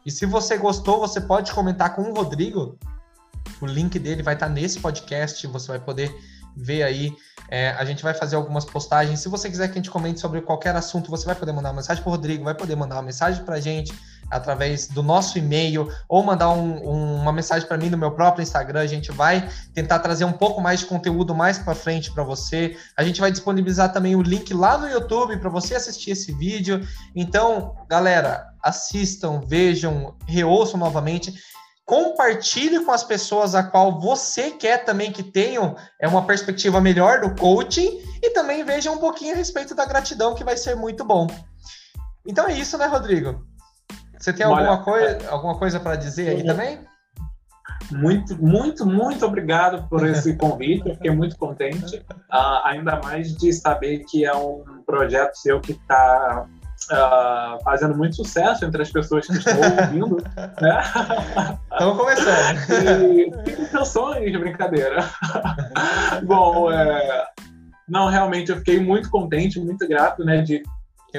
[0.06, 2.78] E se você gostou, você pode comentar com o Rodrigo.
[3.62, 5.48] O link dele vai estar nesse podcast.
[5.48, 6.14] Você vai poder
[6.56, 7.16] ver aí.
[7.50, 9.20] É, a gente vai fazer algumas postagens.
[9.20, 11.76] Se você quiser que a gente comente sobre qualquer assunto, você vai poder mandar uma
[11.76, 13.94] mensagem para o Rodrigo, vai poder mandar uma mensagem para a gente
[14.30, 18.44] através do nosso e-mail ou mandar um, um, uma mensagem para mim no meu próprio
[18.44, 18.82] Instagram.
[18.82, 22.76] A gente vai tentar trazer um pouco mais de conteúdo mais para frente para você.
[22.98, 26.86] A gente vai disponibilizar também o link lá no YouTube para você assistir esse vídeo.
[27.16, 31.34] Então, galera, assistam, vejam, reouçam novamente
[31.86, 37.22] compartilhe com as pessoas a qual você quer também que tenham é uma perspectiva melhor
[37.22, 41.06] do coaching e também veja um pouquinho a respeito da gratidão que vai ser muito
[41.06, 41.28] bom.
[42.26, 43.46] Então é isso, né, Rodrigo?
[44.18, 46.80] Você tem Olha, alguma, coisa, alguma coisa para dizer aí também?
[47.92, 50.90] Muito, muito, muito obrigado por esse convite.
[50.90, 55.74] Eu fiquei muito contente, uh, ainda mais de saber que é um projeto seu que
[55.74, 56.48] está
[56.92, 60.18] uh, fazendo muito sucesso entre as pessoas que estão ouvindo.
[60.62, 60.84] né?
[61.72, 62.60] Estamos começando.
[63.82, 65.04] e sonhos de brincadeira.
[66.24, 67.26] Bom, é,
[67.88, 70.64] não, realmente eu fiquei muito contente, muito grato né, de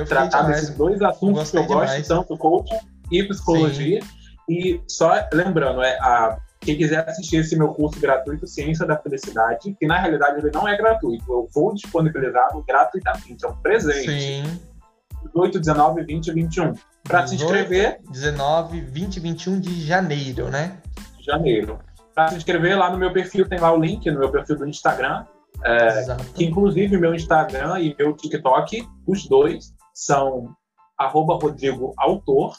[0.09, 0.61] tratar demais.
[0.61, 2.09] desses dois assuntos que eu gosto, demais.
[2.09, 2.79] tanto coaching
[3.11, 4.03] e psicologia.
[4.03, 4.09] Sim.
[4.49, 9.75] E só lembrando, é, a, quem quiser assistir esse meu curso gratuito, Ciência da Felicidade,
[9.79, 14.11] que na realidade ele não é gratuito, eu vou disponibilizá-lo gratuitamente, é um presente.
[14.11, 14.76] Sim
[15.27, 16.73] 18, 19, 20 e 21.
[17.05, 18.01] Para se inscrever.
[18.11, 20.79] 19, 20 e 21 de janeiro, né?
[21.21, 21.79] Janeiro.
[22.15, 24.67] Para se inscrever, lá no meu perfil tem lá o link, no meu perfil do
[24.67, 25.25] Instagram.
[25.65, 26.05] É,
[26.35, 30.55] que inclusive meu Instagram e meu TikTok, os dois, são
[30.99, 32.57] arroba Rodrigo Autor,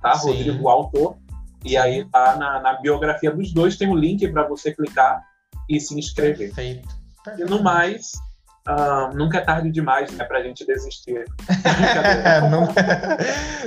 [0.00, 0.14] tá?
[0.14, 0.28] Sim.
[0.28, 1.16] Rodrigo Autor.
[1.64, 5.22] E aí tá na, na biografia dos dois, tem o um link para você clicar
[5.68, 6.48] e se inscrever.
[6.48, 6.88] Perfeito.
[7.24, 7.48] Perfeito.
[7.48, 8.12] E no mais,
[8.70, 11.24] Uh, nunca é tarde demais, né, pra gente desistir.
[12.24, 13.18] é, nunca...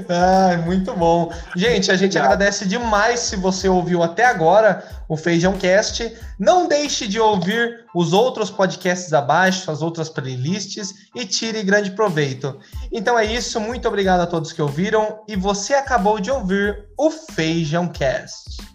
[0.07, 1.31] ah, muito bom.
[1.55, 2.33] Gente, a gente Obrigado.
[2.33, 6.15] agradece demais se você ouviu até agora o Feijão Cast.
[6.39, 12.59] Não deixe de ouvir os outros podcasts abaixo, as outras playlists e tire grande proveito.
[12.91, 17.11] Então é isso, muito obrigado a todos que ouviram e você acabou de ouvir o
[17.11, 18.72] Feijão Cast.